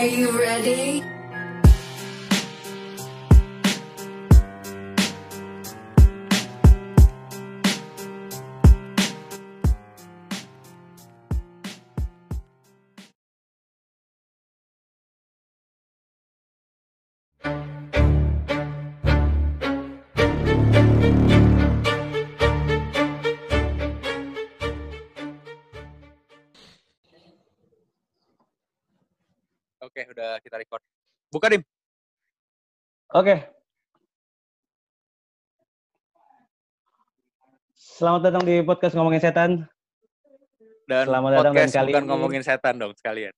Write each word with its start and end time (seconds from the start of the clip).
Are 0.00 0.06
you 0.06 0.30
ready? 0.30 1.09
Oke, 29.80 30.04
udah 30.12 30.36
kita 30.44 30.60
record. 30.60 30.84
Buka, 31.32 31.48
Dim. 31.48 31.64
Oke. 33.16 33.48
Selamat 37.72 38.28
datang 38.28 38.44
di 38.44 38.60
podcast 38.64 38.92
ngomongin 38.96 39.20
setan 39.20 39.50
Dan 40.84 41.04
Selamat 41.04 41.30
datang 41.36 41.52
dan 41.52 41.52
podcast 41.52 41.72
kali 41.76 41.90
bukan 41.92 42.02
ini- 42.04 42.10
ngomongin 42.12 42.42
setan 42.44 42.74
dong 42.80 42.92
sekalian. 42.96 43.32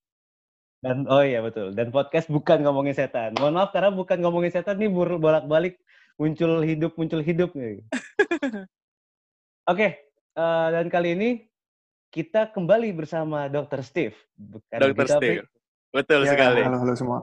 dan 0.83 1.07
oh 1.07 1.23
iya 1.23 1.39
betul 1.39 1.71
dan 1.79 1.95
podcast 1.95 2.27
bukan 2.27 2.59
ngomongin 2.67 2.91
setan. 2.91 3.39
Mohon 3.39 3.55
maaf 3.63 3.71
karena 3.71 3.95
bukan 3.95 4.19
ngomongin 4.19 4.51
setan 4.51 4.83
nih 4.83 4.91
bolak-balik 4.91 5.79
muncul 6.19 6.59
hidup 6.59 6.99
muncul 6.99 7.23
hidup 7.23 7.55
nih. 7.55 7.87
Oke, 9.71 9.89
eh, 10.35 10.69
dan 10.75 10.91
kali 10.91 11.15
ini 11.15 11.31
kita 12.11 12.51
kembali 12.51 12.91
bersama 12.99 13.47
Dr. 13.47 13.87
Steve. 13.87 14.19
Bukan 14.35 14.79
Dr. 14.91 15.07
Steve. 15.07 15.47
Betul 15.93 16.25
Ya, 16.25 16.33
sekali. 16.33 16.61
Halo, 16.65 16.79
halo 16.81 16.95
semua. 16.97 17.19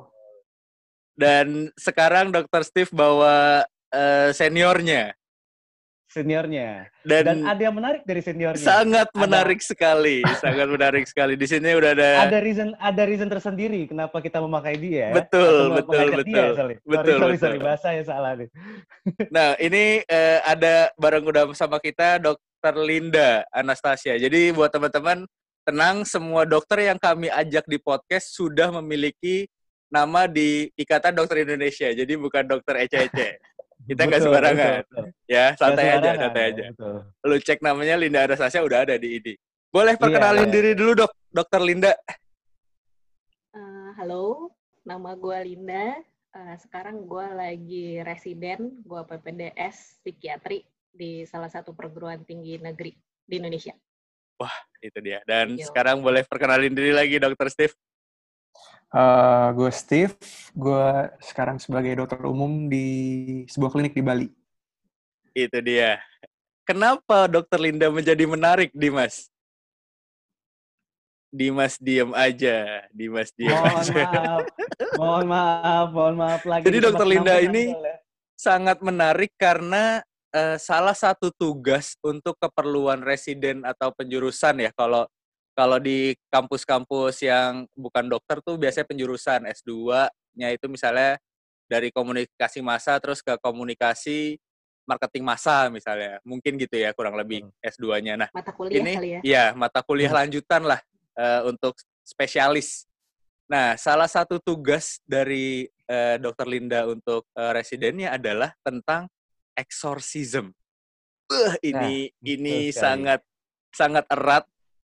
Dan 1.17 1.73
sekarang 1.75 2.29
Dr. 2.29 2.61
Steve 2.63 2.91
bawa 2.93 3.65
eh, 3.89 4.29
seniornya. 4.31 5.17
Seniornya. 6.09 6.89
Dan, 7.05 7.21
Dan 7.23 7.37
ada 7.45 7.61
yang 7.61 7.75
menarik 7.75 8.01
dari 8.01 8.17
seniornya. 8.19 8.61
sangat 8.61 9.09
Ada- 9.09 9.19
menarik 9.19 9.59
sekali. 9.59 10.21
sangat 10.41 10.65
menarik 10.65 11.05
sekali. 11.05 11.33
Di 11.33 11.45
sini 11.45 11.69
udah 11.73 11.91
ada, 11.93 12.09
ada 12.25 12.39
reason 12.39 12.73
ada 12.77 13.03
reason 13.05 13.29
tersendiri 13.29 13.85
kenapa 13.85 14.17
kita 14.17 14.37
memakai 14.39 14.73
dia. 14.73 15.13
Betul, 15.13 15.69
Atau 15.69 15.75
betul, 15.75 15.89
mengajak 15.91 16.17
dia, 16.23 16.33
betul. 16.33 16.49
sorry. 16.55 16.75
Betul, 16.81 17.17
sorry, 17.19 17.37
betul. 17.37 17.61
bahasa 17.61 17.87
yang 17.93 18.05
salah 18.05 18.31
nih. 18.37 18.49
Nah, 19.35 19.49
ini 19.57 20.01
eh, 20.01 20.39
ada 20.41 20.93
bareng 20.95 21.25
udah 21.25 21.43
bersama 21.45 21.77
kita 21.77 22.17
Dr. 22.17 22.73
Linda 22.79 23.45
Anastasia. 23.49 24.13
Jadi 24.15 24.49
buat 24.49 24.69
teman-teman 24.69 25.25
tenang, 25.69 26.01
semua 26.01 26.49
dokter 26.49 26.89
yang 26.89 26.97
kami 26.97 27.29
ajak 27.29 27.69
di 27.69 27.77
podcast 27.77 28.33
sudah 28.33 28.73
memiliki 28.81 29.45
nama 29.93 30.25
di 30.25 30.73
Ikatan 30.73 31.13
Dokter 31.13 31.45
Indonesia. 31.45 31.93
Jadi 31.93 32.13
bukan 32.17 32.41
dokter 32.49 32.89
ece-ece. 32.89 33.37
Kita 33.85 34.05
nggak 34.05 34.21
Betul, 34.21 34.33
sembarangan. 34.33 34.73
betul, 34.81 34.89
betul. 34.89 35.05
Ya, 35.29 35.45
santai 35.55 35.85
Nggak 35.85 35.97
aja, 36.01 36.11
santai 36.17 36.43
aja. 36.51 36.63
betul. 36.73 36.97
Lu 37.25 37.35
cek 37.37 37.59
namanya 37.61 37.95
Linda 37.95 38.19
Anastasia 38.25 38.65
udah 38.65 38.79
ada 38.83 38.95
di 38.97 39.21
ini. 39.21 39.33
Boleh 39.69 39.93
perkenalin 39.95 40.49
iya. 40.49 40.53
diri 40.53 40.71
dulu, 40.73 41.05
Dok. 41.05 41.11
Dokter 41.29 41.61
Linda. 41.61 41.93
Eh, 43.53 43.89
halo, 43.97 44.49
nama 44.81 45.13
gue 45.13 45.37
Linda. 45.45 46.01
Eh, 46.33 46.55
sekarang 46.61 47.05
gue 47.05 47.25
lagi 47.33 47.87
residen, 48.01 48.81
gue 48.81 49.01
PPDS 49.05 50.01
psikiatri 50.01 50.65
di 50.89 51.23
salah 51.29 51.49
satu 51.49 51.73
perguruan 51.77 52.25
tinggi 52.25 52.57
negeri 52.57 52.93
di 53.25 53.37
Indonesia. 53.37 53.73
Itu 54.79 54.99
dia. 55.03 55.19
Dan 55.27 55.59
Yo. 55.59 55.67
sekarang 55.67 55.99
boleh 55.99 56.23
perkenalin 56.23 56.71
diri 56.71 56.95
lagi, 56.95 57.19
Dokter 57.19 57.51
Steve. 57.51 57.75
Eh, 58.89 59.47
gue 59.53 59.69
Steve, 59.69 60.17
gue 60.57 60.85
sekarang 61.21 61.61
sebagai 61.61 61.93
dokter 61.93 62.25
umum 62.25 62.65
di 62.65 62.87
sebuah 63.45 63.69
klinik 63.69 63.93
di 63.93 64.01
Bali. 64.01 64.27
Itu 65.37 65.61
dia. 65.61 66.01
Kenapa 66.65 67.29
Dokter 67.29 67.61
Linda 67.61 67.85
menjadi 67.93 68.25
menarik, 68.25 68.73
Dimas? 68.73 69.29
Dimas 71.29 71.77
diem 71.77 72.09
aja, 72.17 72.89
Dimas 72.89 73.29
diem 73.37 73.53
Mohon 73.53 73.77
aja. 73.77 73.93
maaf, 73.93 74.45
mohon 74.97 75.25
maaf, 75.29 75.87
mohon 75.93 76.15
maaf 76.17 76.41
lagi. 76.49 76.65
Jadi 76.65 76.77
Dokter 76.81 77.05
Linda 77.05 77.37
ini 77.37 77.69
ya. 77.69 77.93
Sangat 78.33 78.81
menarik 78.81 79.29
karena 79.37 80.01
eh, 80.33 80.57
salah 80.61 80.93
satu 80.95 81.33
tugas 81.33 81.97
untuk 82.05 82.37
keperluan 82.37 83.01
residen 83.01 83.65
atau 83.65 83.93
penjurusan 83.93 84.61
ya 84.61 84.71
kalau 84.73 85.05
kalau 85.57 85.75
di 85.75 86.15
kampus-kampus 86.31 87.19
yang 87.19 87.67
bukan 87.75 88.07
dokter 88.07 88.39
tuh 88.39 88.55
biasanya 88.55 88.87
penjurusan 88.87 89.43
S2-nya 89.59 90.55
itu 90.55 90.65
misalnya 90.71 91.19
dari 91.67 91.91
komunikasi 91.91 92.63
massa 92.63 92.95
terus 92.97 93.19
ke 93.19 93.35
komunikasi 93.43 94.39
marketing 94.87 95.21
massa 95.27 95.69
misalnya. 95.69 96.17
Mungkin 96.25 96.57
gitu 96.57 96.79
ya 96.79 96.95
kurang 96.97 97.19
lebih 97.19 97.45
S2-nya. 97.61 98.17
Nah, 98.17 98.29
Mata 98.33 98.49
kuliah 98.55 98.79
ini 98.79 98.93
kali 98.95 99.09
ya. 99.11 99.19
iya 99.21 99.45
mata 99.53 99.85
kuliah 99.85 100.09
lanjutan 100.09 100.63
lah 100.65 100.79
eh, 101.19 101.41
untuk 101.45 101.75
spesialis. 102.01 102.89
Nah, 103.45 103.77
salah 103.77 104.07
satu 104.09 104.41
tugas 104.41 104.97
dari 105.05 105.67
eh, 105.67 106.15
Dokter 106.17 106.47
Linda 106.49 106.89
untuk 106.89 107.29
eh, 107.37 107.51
residennya 107.53 108.17
adalah 108.17 108.55
tentang 108.65 109.05
exorcism. 109.59 110.55
Wah, 111.27 111.55
ini 111.59 112.15
ini 112.23 112.71
sekali. 112.71 112.79
sangat 112.79 113.21
sangat 113.75 114.05
erat 114.07 114.45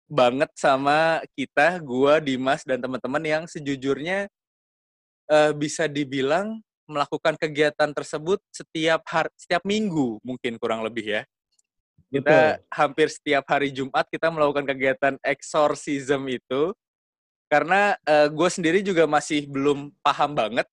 banget 0.06 0.50
sama 0.54 1.20
kita, 1.34 1.82
gua, 1.82 2.22
Dimas 2.22 2.62
dan 2.62 2.78
teman-teman 2.78 3.22
yang 3.26 3.42
sejujurnya 3.50 4.31
eh, 5.28 5.53
bisa 5.58 5.91
dibilang 5.91 6.62
melakukan 6.91 7.38
kegiatan 7.38 7.91
tersebut 7.94 8.42
setiap 8.50 9.03
hari, 9.06 9.31
setiap 9.38 9.62
minggu 9.62 10.19
mungkin 10.26 10.58
kurang 10.58 10.82
lebih 10.82 11.06
ya 11.06 11.22
kita 12.10 12.58
hampir 12.66 13.06
setiap 13.06 13.47
hari 13.47 13.70
Jumat 13.70 14.02
kita 14.10 14.28
melakukan 14.34 14.66
kegiatan 14.66 15.14
exorcism 15.22 16.26
itu 16.26 16.75
karena 17.47 17.94
gue 18.31 18.48
sendiri 18.50 18.82
juga 18.82 19.06
masih 19.06 19.47
belum 19.47 19.94
paham 20.02 20.34
banget 20.34 20.66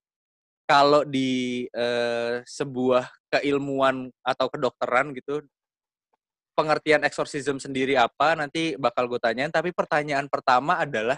kalau 0.67 1.07
di 1.07 1.63
eh, 1.71 2.43
sebuah 2.43 3.07
keilmuan 3.31 4.11
atau 4.19 4.51
kedokteran 4.51 5.15
gitu 5.15 5.39
pengertian 6.57 7.05
exorcism 7.07 7.61
sendiri 7.61 7.95
apa 7.95 8.35
nanti 8.35 8.75
bakal 8.75 9.07
gue 9.07 9.21
tanyain. 9.21 9.53
Tapi 9.53 9.71
pertanyaan 9.71 10.27
pertama 10.27 10.81
adalah 10.83 11.15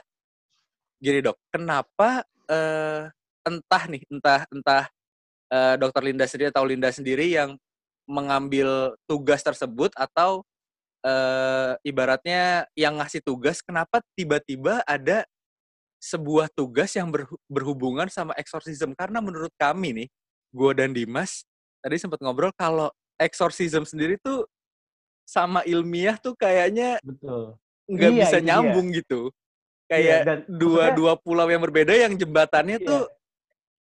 gini 1.00 1.24
dok 1.24 1.40
kenapa 1.50 2.28
eh, 2.46 3.08
entah 3.48 3.84
nih 3.88 4.04
entah 4.12 4.44
entah 4.52 4.86
eh, 5.50 5.76
dokter 5.80 6.04
Linda 6.06 6.28
sendiri 6.28 6.52
atau 6.52 6.68
Linda 6.68 6.92
sendiri 6.92 7.32
yang 7.32 7.56
mengambil 8.06 9.00
tugas 9.08 9.40
tersebut 9.42 9.96
atau 9.96 10.44
eh, 11.02 11.74
ibaratnya 11.88 12.68
yang 12.76 13.00
ngasih 13.00 13.24
tugas 13.24 13.64
kenapa 13.64 14.04
tiba-tiba 14.14 14.84
ada 14.84 15.24
sebuah 16.00 16.48
tugas 16.56 16.96
yang 16.96 17.12
berhu- 17.12 17.40
berhubungan 17.52 18.08
sama 18.08 18.32
exorcism 18.40 18.96
karena 18.96 19.20
menurut 19.20 19.52
kami 19.60 19.92
nih 19.92 20.08
gue 20.50 20.72
dan 20.74 20.96
Dimas 20.96 21.44
tadi 21.84 22.00
sempat 22.00 22.24
ngobrol 22.24 22.56
kalau 22.56 22.88
exorcism 23.20 23.84
sendiri 23.84 24.16
tuh 24.18 24.48
sama 25.28 25.62
ilmiah 25.68 26.16
tuh 26.18 26.34
kayaknya 26.34 26.98
Betul. 27.04 27.60
nggak 27.86 28.12
Iya, 28.16 28.22
bisa 28.26 28.38
dia. 28.40 28.48
nyambung 28.48 28.88
gitu 28.96 29.30
Iya, 29.30 29.92
kayak 29.92 30.20
dan 30.26 30.40
dua 30.48 30.58
maksudnya 30.90 30.98
dua 30.98 31.14
pulau 31.20 31.48
yang 31.52 31.62
berbeda 31.62 31.94
yang 31.94 32.14
jembatannya 32.16 32.78
Iya. 32.80 32.88
tuh 32.88 33.02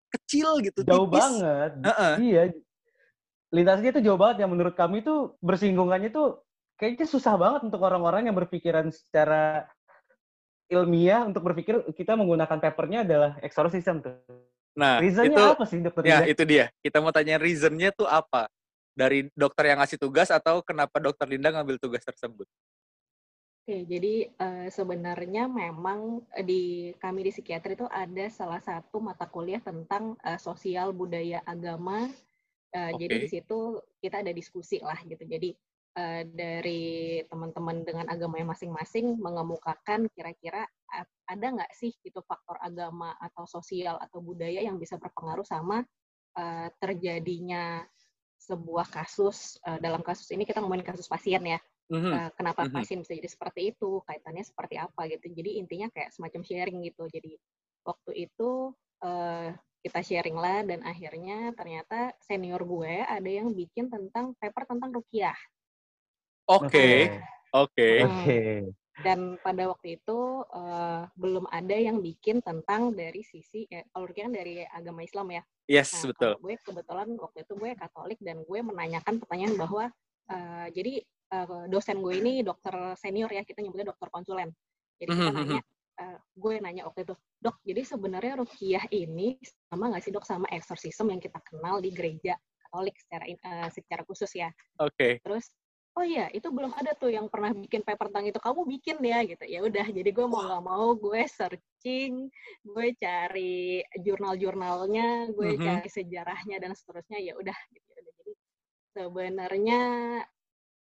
kecil 0.09 0.49
gitu 0.65 0.79
jauh 0.83 1.05
tipis 1.05 1.21
banget. 1.21 1.71
Heeh. 1.85 2.13
Iya. 2.19 2.41
Lintasnya 3.49 3.89
itu 3.93 4.01
jauh 4.05 4.17
banget 4.19 4.45
yang 4.45 4.51
menurut 4.53 4.73
kami 4.77 5.01
itu 5.01 5.33
bersinggungannya 5.41 6.09
tuh 6.13 6.41
kayaknya 6.77 7.05
susah 7.05 7.33
banget 7.37 7.65
untuk 7.65 7.81
orang-orang 7.81 8.29
yang 8.29 8.37
berpikiran 8.37 8.89
secara 8.89 9.65
ilmiah 10.69 11.25
untuk 11.25 11.41
berpikir 11.41 11.81
kita 11.97 12.13
menggunakan 12.13 12.61
papernya 12.61 13.01
adalah 13.01 13.31
exorcism 13.41 14.05
tuh. 14.05 14.15
nah 14.77 15.01
Reasonnya 15.01 15.35
itu 15.35 15.43
apa 15.43 15.65
sih 15.65 15.79
dokter 15.81 16.01
ya 16.05 16.23
itu 16.29 16.43
dia 16.45 16.65
kita 16.79 17.01
mau 17.01 17.09
tanya 17.09 17.41
reasonnya 17.41 17.89
tuh 17.91 18.05
apa 18.05 18.47
dari 18.93 19.27
dokter 19.33 19.73
yang 19.73 19.81
ngasih 19.81 19.97
tugas 19.97 20.29
atau 20.29 20.61
kenapa 20.61 21.01
dokter 21.01 21.25
Linda 21.25 21.49
ngambil 21.51 21.81
tugas 21.81 22.05
tersebut 22.05 22.45
Oke, 23.69 23.85
jadi 23.85 24.25
eh, 24.33 24.67
sebenarnya 24.73 25.45
memang 25.45 26.25
eh, 26.33 26.41
di 26.41 26.63
kami 26.97 27.21
di 27.21 27.29
psikiatri 27.29 27.77
itu 27.77 27.85
ada 27.85 28.25
salah 28.33 28.57
satu 28.65 28.97
mata 28.97 29.29
kuliah 29.29 29.61
tentang 29.61 30.17
eh, 30.25 30.41
sosial 30.41 30.89
budaya 30.89 31.45
agama. 31.45 32.09
Eh, 32.73 32.91
Jadi 32.97 33.13
Oke. 33.13 33.21
di 33.21 33.29
situ 33.29 33.77
kita 34.01 34.25
ada 34.25 34.33
diskusi 34.33 34.81
lah 34.81 34.97
gitu. 35.05 35.21
Jadi 35.21 35.53
eh, 35.97 36.23
dari 36.27 37.21
teman-teman 37.25 37.81
dengan 37.81 38.05
agamanya 38.09 38.53
masing-masing 38.53 39.17
mengemukakan 39.17 40.05
kira-kira 40.13 40.67
a- 40.89 41.09
ada 41.29 41.47
nggak 41.49 41.71
sih 41.77 41.93
gitu 42.05 42.21
faktor 42.25 42.57
agama 42.61 43.13
atau 43.17 43.45
sosial 43.45 43.97
atau 44.01 44.21
budaya 44.21 44.61
yang 44.61 44.77
bisa 44.77 44.97
berpengaruh 45.01 45.45
sama 45.45 45.85
eh, 46.37 46.69
terjadinya 46.77 47.81
sebuah 48.39 48.87
kasus. 48.87 49.59
Eh, 49.67 49.79
dalam 49.83 49.99
kasus 49.99 50.29
ini 50.31 50.47
kita 50.47 50.63
ngomongin 50.63 50.87
kasus 50.87 51.09
pasien 51.09 51.43
ya. 51.43 51.59
Mhm. 51.89 52.13
Uh, 52.13 52.29
kenapa 52.37 52.69
Mhm. 52.69 52.73
pasien 52.77 52.97
bisa 53.01 53.17
jadi 53.17 53.25
seperti 53.25 53.73
itu, 53.73 53.97
kaitannya 54.05 54.45
seperti 54.45 54.77
apa 54.77 55.09
gitu. 55.09 55.25
Jadi 55.33 55.57
intinya 55.57 55.89
kayak 55.89 56.13
semacam 56.13 56.45
sharing 56.45 56.85
gitu. 56.85 57.09
Jadi 57.09 57.33
waktu 57.81 58.29
itu 58.29 58.77
uh, 59.01 59.49
kita 59.81 59.99
sharing 60.05 60.37
lah 60.37 60.61
dan 60.69 60.85
akhirnya 60.85 61.49
ternyata 61.57 62.13
senior 62.21 62.61
gue 62.61 62.93
ada 63.01 63.25
yang 63.25 63.49
bikin 63.57 63.89
tentang 63.89 64.37
paper 64.37 64.69
tentang 64.69 64.93
rukiah. 64.93 65.33
Oke, 66.49 67.13
oke. 67.53 67.77
Okay. 67.77 68.65
Dan 68.99 69.37
pada 69.39 69.69
waktu 69.69 70.01
itu 70.01 70.43
uh, 70.49 71.05
belum 71.13 71.45
ada 71.53 71.77
yang 71.77 72.01
bikin 72.01 72.41
tentang 72.41 72.91
dari 72.91 73.21
sisi 73.21 73.69
ya, 73.69 73.85
kalau 73.93 74.09
kan 74.11 74.33
dari 74.33 74.65
agama 74.65 75.05
Islam 75.05 75.29
ya. 75.29 75.43
Yes, 75.69 75.93
nah, 76.01 76.11
betul. 76.11 76.33
Gue 76.41 76.55
kebetulan 76.59 77.07
waktu 77.21 77.45
itu 77.45 77.53
gue 77.53 77.71
Katolik 77.77 78.19
dan 78.19 78.41
gue 78.43 78.59
menanyakan 78.65 79.21
pertanyaan 79.21 79.55
bahwa 79.55 79.85
uh, 80.33 80.67
jadi 80.73 81.05
uh, 81.31 81.69
dosen 81.69 82.01
gue 82.01 82.17
ini 82.17 82.41
dokter 82.41 82.73
senior 82.97 83.29
ya 83.29 83.45
kita 83.45 83.61
nyebutnya 83.61 83.93
dokter 83.93 84.09
konsulen. 84.09 84.49
Jadi 84.99 85.15
kita 85.15 85.31
mhm. 85.31 85.37
nanya 85.37 85.61
uh, 86.01 86.17
gue 86.33 86.53
nanya 86.59 86.83
waktu 86.89 87.05
itu, 87.07 87.15
dok, 87.39 87.55
jadi 87.63 87.81
sebenarnya 87.85 88.33
rukiah 88.41 88.83
ini 88.91 89.37
sama 89.69 89.93
nggak 89.93 90.03
sih 90.03 90.11
dok 90.11 90.25
sama 90.25 90.49
eksorsisme 90.51 91.13
yang 91.13 91.21
kita 91.21 91.39
kenal 91.45 91.79
di 91.79 91.93
gereja 91.93 92.35
Katolik 92.67 92.97
secara 92.99 93.23
uh, 93.25 93.69
secara 93.71 94.01
khusus 94.03 94.31
ya? 94.33 94.49
Oke. 94.81 94.93
Okay. 94.97 95.13
Terus, 95.23 95.45
oh 95.97 96.05
iya, 96.05 96.29
itu 96.29 96.47
belum 96.51 96.75
ada 96.75 96.93
tuh 96.93 97.09
yang 97.09 97.31
pernah 97.31 97.55
bikin 97.55 97.81
paper 97.81 98.11
tentang 98.13 98.29
itu. 98.29 98.39
Kamu 98.41 98.61
bikin 98.67 98.97
ya 99.01 99.25
gitu. 99.25 99.43
Ya 99.47 99.59
udah, 99.63 99.87
jadi 99.89 100.09
gue 100.09 100.25
mau 100.29 100.41
nggak 100.45 100.63
mau 100.63 100.87
gue 100.93 101.21
searching, 101.25 102.29
gue 102.65 102.87
cari 102.99 103.81
jurnal-jurnalnya, 103.97 105.33
gue 105.33 105.49
mm 105.49 105.57
-hmm. 105.57 105.65
cari 105.65 105.89
sejarahnya 105.89 106.57
dan 106.61 106.71
seterusnya. 106.77 107.19
Ya 107.21 107.33
udah, 107.39 107.57
gitu. 107.73 107.89
Jadi 107.95 108.31
sebenarnya 108.93 109.81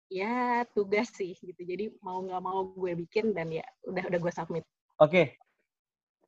ya 0.05 0.61
tugas 0.69 1.09
sih 1.17 1.33
gitu 1.33 1.65
jadi 1.65 1.89
mau 2.05 2.21
nggak 2.21 2.37
mau 2.37 2.61
gue 2.77 2.93
bikin 2.93 3.33
dan 3.33 3.49
ya 3.49 3.65
udah 3.89 4.05
udah 4.05 4.19
gue 4.21 4.33
submit 4.37 4.61
Oke. 4.95 5.35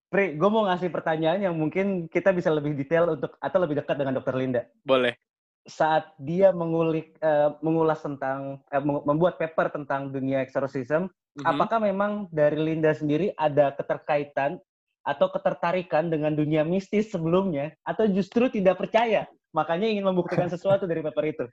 Pri, 0.07 0.39
gue 0.39 0.49
mau 0.51 0.63
ngasih 0.67 0.87
pertanyaan 0.91 1.39
yang 1.39 1.55
mungkin 1.55 2.07
kita 2.07 2.31
bisa 2.31 2.47
lebih 2.51 2.75
detail 2.75 3.11
untuk 3.11 3.35
atau 3.43 3.59
lebih 3.59 3.83
dekat 3.83 3.95
dengan 3.99 4.15
Dokter 4.15 4.35
Linda. 4.39 4.63
Boleh. 4.83 5.19
Saat 5.67 6.15
dia 6.15 6.55
mengulik, 6.55 7.19
uh, 7.19 7.59
mengulas 7.59 7.99
tentang, 7.99 8.63
uh, 8.71 8.83
membuat 8.83 9.35
paper 9.35 9.67
tentang 9.67 10.15
dunia 10.15 10.39
exorcism, 10.39 11.11
mm-hmm. 11.11 11.43
apakah 11.43 11.83
memang 11.83 12.31
dari 12.31 12.55
Linda 12.55 12.95
sendiri 12.95 13.35
ada 13.35 13.75
keterkaitan 13.75 14.63
atau 15.03 15.27
ketertarikan 15.31 16.07
dengan 16.07 16.35
dunia 16.35 16.63
mistis 16.63 17.11
sebelumnya, 17.11 17.75
atau 17.83 18.07
justru 18.07 18.47
tidak 18.51 18.79
percaya, 18.79 19.27
makanya 19.51 19.87
ingin 19.87 20.07
membuktikan 20.07 20.47
sesuatu 20.53 20.87
dari 20.87 21.03
paper 21.03 21.25
itu? 21.27 21.45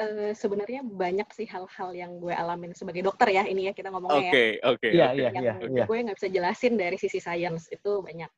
uh, 0.00 0.32
sebenarnya 0.34 0.82
banyak 0.82 1.28
sih 1.34 1.46
hal-hal 1.46 1.90
yang 1.94 2.18
gue 2.18 2.34
alamin 2.34 2.74
sebagai 2.74 3.04
dokter 3.04 3.30
ya 3.30 3.42
ini 3.46 3.70
ya 3.70 3.72
kita 3.76 3.90
ngomongnya 3.94 4.30
okay, 4.30 4.48
ya. 4.58 4.70
Oke, 4.70 4.74
oke. 4.74 4.88
Iya, 4.90 5.08
iya, 5.14 5.30
iya. 5.38 5.54
iya. 5.62 5.84
Gue 5.86 5.98
nggak 6.02 6.16
bisa 6.18 6.28
jelasin 6.30 6.74
dari 6.74 6.96
sisi 6.98 7.18
sains 7.22 7.70
itu 7.70 7.90
banyak. 8.02 8.30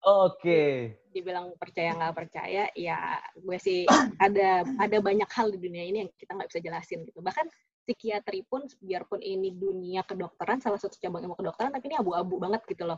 Oke. 0.00 0.40
Okay. 0.40 0.72
Dibilang 1.12 1.52
percaya 1.60 1.92
nggak 1.92 2.14
percaya, 2.16 2.62
ya 2.72 3.18
gue 3.36 3.58
sih 3.60 3.84
ada 4.16 4.64
ada 4.80 4.96
banyak 5.02 5.28
hal 5.28 5.52
di 5.52 5.58
dunia 5.60 5.84
ini 5.84 6.06
yang 6.06 6.10
kita 6.16 6.32
nggak 6.32 6.48
bisa 6.48 6.60
jelasin 6.62 7.04
gitu. 7.04 7.20
Bahkan 7.20 7.46
psikiatri 7.84 8.46
pun, 8.46 8.64
biarpun 8.80 9.20
ini 9.20 9.52
dunia 9.52 10.06
kedokteran, 10.06 10.62
salah 10.62 10.78
satu 10.78 10.96
cabang 10.96 11.26
ilmu 11.26 11.36
kedokteran, 11.36 11.74
tapi 11.74 11.90
ini 11.92 11.96
abu-abu 11.98 12.38
banget 12.40 12.62
gitu 12.64 12.88
loh. 12.88 12.96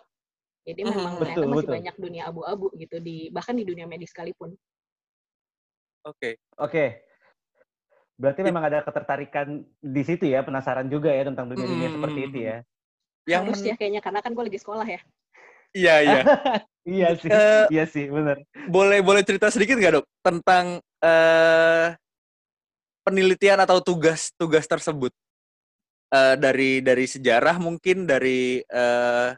Jadi 0.62 0.81
hmm, 0.87 0.90
memang 0.94 1.14
betul, 1.19 1.43
masih 1.50 1.66
betul. 1.66 1.75
banyak 1.75 1.96
dunia 1.99 2.22
abu-abu 2.31 2.66
gitu 2.78 2.96
di 3.02 3.32
bahkan 3.34 3.58
di 3.58 3.66
dunia 3.66 3.88
medis 3.90 4.14
sekalipun. 4.14 4.55
Oke. 6.06 6.38
Oke. 6.58 7.02
Berarti 8.14 8.40
memang 8.46 8.62
ada 8.70 8.87
ketertarikan 8.87 9.66
di 9.82 10.02
situ 10.06 10.31
ya, 10.31 10.46
penasaran 10.46 10.87
juga 10.87 11.10
ya 11.10 11.26
tentang 11.26 11.50
dunia-dunia 11.50 11.88
hmm. 11.90 11.96
seperti 11.98 12.20
itu 12.31 12.38
ya. 12.46 12.56
Yang 13.26 13.43
Harus 13.43 13.62
ya 13.66 13.75
kayaknya 13.75 14.02
karena 14.02 14.20
kan 14.22 14.31
gue 14.34 14.44
lagi 14.46 14.60
sekolah 14.62 14.87
ya. 14.87 15.00
Iya 15.72 15.94
iya. 16.04 16.20
iya 16.96 17.08
sih, 17.16 17.28
uh, 17.32 17.64
iya 17.72 17.84
sih, 17.88 18.06
benar. 18.12 18.44
Boleh 18.69 19.00
boleh 19.00 19.24
cerita 19.24 19.48
sedikit 19.48 19.80
nggak 19.80 20.00
dok 20.00 20.06
tentang 20.20 20.78
uh, 21.00 21.86
penelitian 23.02 23.58
atau 23.64 23.80
tugas-tugas 23.80 24.69
tersebut 24.69 25.12
uh, 26.12 26.36
dari 26.36 26.84
dari 26.84 27.08
sejarah 27.08 27.56
mungkin 27.56 28.04
dari 28.04 28.60
uh, 28.69 29.32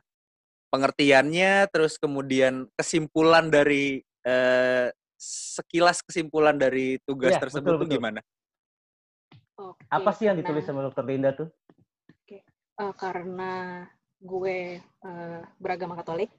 pengertiannya, 0.74 1.70
terus 1.70 1.96
kemudian 2.02 2.66
kesimpulan 2.74 3.46
dari 3.46 4.02
uh, 4.26 4.90
sekilas 5.24 6.02
kesimpulan 6.02 6.58
dari 6.58 6.98
tugas 7.06 7.38
ya, 7.38 7.40
tersebut 7.40 7.78
betul, 7.78 7.86
betul. 7.86 7.94
gimana? 7.94 8.20
Oke, 9.54 9.86
Apa 9.86 10.10
sih 10.10 10.26
yang 10.26 10.34
ditulis 10.34 10.66
sama 10.66 10.82
Dokter 10.82 11.06
Linda 11.06 11.30
tuh? 11.30 11.46
Oke, 12.10 12.42
uh, 12.82 12.90
karena 12.98 13.86
gue 14.24 14.80
uh, 14.80 15.40
beragama 15.60 16.00
Katolik 16.00 16.32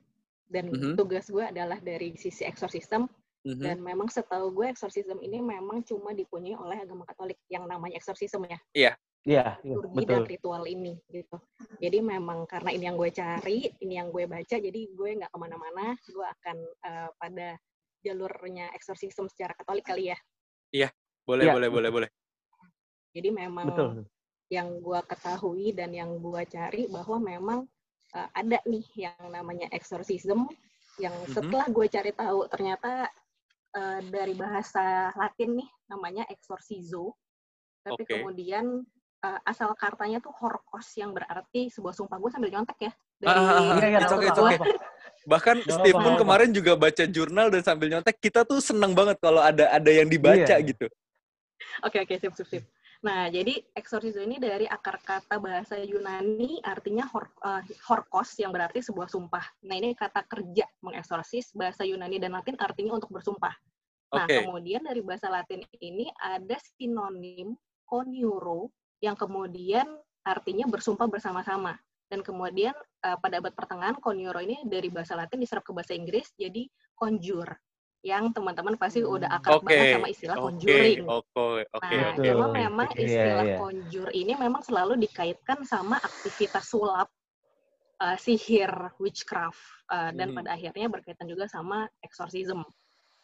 dan 0.49 0.73
mm 0.73 0.77
-hmm. 0.77 0.93
tugas 0.97 1.29
gue 1.29 1.45
adalah 1.45 1.77
dari 1.77 2.17
sisi 2.17 2.41
eksorsistem 2.41 3.05
mm 3.05 3.45
-hmm. 3.45 3.61
dan 3.61 3.77
memang 3.77 4.09
setahu 4.09 4.49
gue 4.49 4.73
eksorsistem 4.73 5.21
ini 5.21 5.37
memang 5.37 5.85
cuma 5.85 6.17
dipunyai 6.17 6.57
oleh 6.57 6.81
agama 6.81 7.05
Katolik 7.05 7.37
yang 7.47 7.69
namanya 7.69 8.01
eksorsistem 8.01 8.49
ya. 8.49 8.59
Iya. 8.73 8.93
Iya, 9.25 9.57
yeah, 9.65 9.81
betul. 9.89 10.05
dan 10.05 10.21
ritual 10.29 10.69
ini 10.69 11.01
gitu. 11.09 11.41
Jadi 11.81 11.97
memang 11.97 12.45
karena 12.45 12.69
ini 12.69 12.85
yang 12.85 12.93
gue 12.93 13.09
cari, 13.09 13.65
ini 13.81 13.97
yang 13.97 14.13
gue 14.13 14.29
baca, 14.29 14.53
jadi 14.61 14.81
gue 14.85 15.09
nggak 15.17 15.33
ke 15.33 15.37
mana-mana, 15.41 15.97
gue 15.97 16.21
akan 16.29 16.57
uh, 16.85 17.09
pada 17.17 17.57
jalurnya 18.05 18.69
eksorsisme 18.77 19.25
secara 19.33 19.57
Katolik 19.57 19.81
kali 19.81 20.13
ya. 20.13 20.17
Iya, 20.69 20.93
boleh, 21.25 21.49
ya. 21.49 21.57
boleh, 21.57 21.69
boleh, 21.73 21.89
boleh. 21.89 22.09
Jadi 23.17 23.29
memang 23.33 23.65
Betul. 23.73 24.05
yang 24.53 24.77
gue 24.77 24.99
ketahui 25.09 25.73
dan 25.73 25.89
yang 25.89 26.21
gue 26.21 26.41
cari 26.45 26.85
bahwa 26.85 27.17
memang 27.17 27.59
uh, 28.15 28.29
ada 28.31 28.57
nih 28.63 28.85
yang 28.95 29.19
namanya 29.27 29.67
eksorsisme 29.75 30.47
yang 30.95 31.12
-hmm. 31.12 31.31
setelah 31.35 31.67
gue 31.67 31.85
cari 31.91 32.12
tahu 32.15 32.47
ternyata 32.47 33.12
uh, 33.75 34.00
dari 34.07 34.33
bahasa 34.33 35.12
Latin 35.13 35.59
nih 35.59 35.69
namanya 35.91 36.23
exorcizo. 36.31 37.13
Tapi 37.85 38.01
okay. 38.01 38.17
kemudian 38.17 38.81
uh, 39.21 39.39
asal 39.45 39.69
kartanya 39.77 40.17
tuh 40.23 40.33
horkos 40.33 40.89
yang 40.97 41.13
berarti 41.13 41.69
sebuah 41.69 41.94
sumpah 41.94 42.17
gue 42.17 42.31
sambil 42.33 42.50
nyontek 42.50 42.89
ya. 42.89 42.91
Dari 43.15 43.29
ah, 43.31 43.38
ah, 43.38 43.45
ah, 43.47 43.77
iya, 43.79 44.00
iya, 44.01 44.07
okay, 44.12 44.59
Bahkan 45.25 45.56
Gak 45.63 45.73
Steve 45.79 45.95
pun 45.97 46.13
kemarin 46.19 46.50
juga 46.51 46.75
baca 46.75 47.03
jurnal 47.07 47.47
dan 47.50 47.61
sambil 47.63 47.88
nyontek, 47.89 48.18
kita 48.19 48.44
tuh 48.45 48.59
seneng 48.61 48.94
banget 48.94 49.18
kalau 49.18 49.41
ada 49.41 49.71
ada 49.71 49.91
yang 49.91 50.06
dibaca 50.09 50.56
iya. 50.57 50.65
gitu. 50.65 50.85
Oke, 51.81 51.97
okay, 51.97 51.99
oke, 52.04 52.13
okay, 52.13 52.18
sip, 52.21 52.33
sip, 52.35 52.47
sip. 52.49 52.63
Nah, 53.06 53.30
jadi 53.30 53.62
exorcism 53.78 54.26
ini 54.26 54.42
dari 54.42 54.66
akar 54.66 54.97
kata 55.06 55.38
bahasa 55.38 55.78
Yunani 55.78 56.57
artinya 56.66 57.06
hor, 57.14 57.30
uh, 57.45 57.62
horkos 57.85 58.33
yang 58.42 58.50
berarti 58.50 58.81
sebuah 58.81 59.06
sumpah. 59.06 59.45
Nah, 59.62 59.78
ini 59.78 59.94
kata 59.94 60.26
kerja 60.26 60.66
mengeksorsis 60.81 61.54
bahasa 61.54 61.85
Yunani 61.85 62.18
dan 62.18 62.33
Latin 62.33 62.57
artinya 62.57 62.97
untuk 62.97 63.14
bersumpah. 63.14 63.54
Nah, 64.09 64.26
okay. 64.26 64.42
kemudian 64.42 64.81
dari 64.81 65.06
bahasa 65.06 65.30
Latin 65.30 65.62
ini 65.78 66.09
ada 66.18 66.57
sinonim 66.57 67.54
coniuro 67.85 68.74
yang 69.06 69.14
kemudian 69.14 69.85
artinya 70.26 70.66
bersumpah 70.66 71.06
bersama-sama. 71.06 71.78
Dan 72.09 72.26
kemudian 72.26 72.74
uh, 73.06 73.18
pada 73.21 73.38
abad 73.38 73.54
pertengahan 73.54 73.97
conjuro 74.02 74.42
ini 74.42 74.66
dari 74.66 74.90
bahasa 74.90 75.14
Latin 75.14 75.42
diserap 75.42 75.62
ke 75.62 75.74
bahasa 75.74 75.94
Inggris 75.94 76.33
jadi 76.38 76.69
conjure 76.97 77.54
yang 78.06 78.30
teman-teman 78.30 78.78
pasti 78.78 79.02
udah 79.02 79.26
akrab 79.33 79.66
okay. 79.66 79.74
banget 79.74 79.88
sama 79.97 80.07
istilah 80.14 80.35
okay. 80.38 80.45
conjuring. 80.45 80.97
Oke, 81.09 81.26
okay. 81.33 81.62
okay. 81.74 81.97
nah, 81.97 82.09
okay. 82.14 82.26
cuma 82.30 82.45
memang 82.54 82.90
iya, 82.94 83.02
istilah 83.02 83.26
yeah, 83.26 83.42
yeah. 83.50 83.57
conjure 83.57 84.12
ini 84.14 84.33
memang 84.38 84.62
selalu 84.62 84.94
dikaitkan 85.02 85.59
sama 85.66 85.97
aktivitas 85.97 86.69
sulap, 86.69 87.09
uh, 87.97 88.18
sihir, 88.21 88.69
witchcraft, 89.02 89.57
uh, 89.90 90.14
dan 90.14 90.30
hmm. 90.30 90.38
pada 90.38 90.54
akhirnya 90.54 90.85
berkaitan 90.85 91.26
juga 91.26 91.50
sama 91.50 91.90
exorcism. 92.06 92.62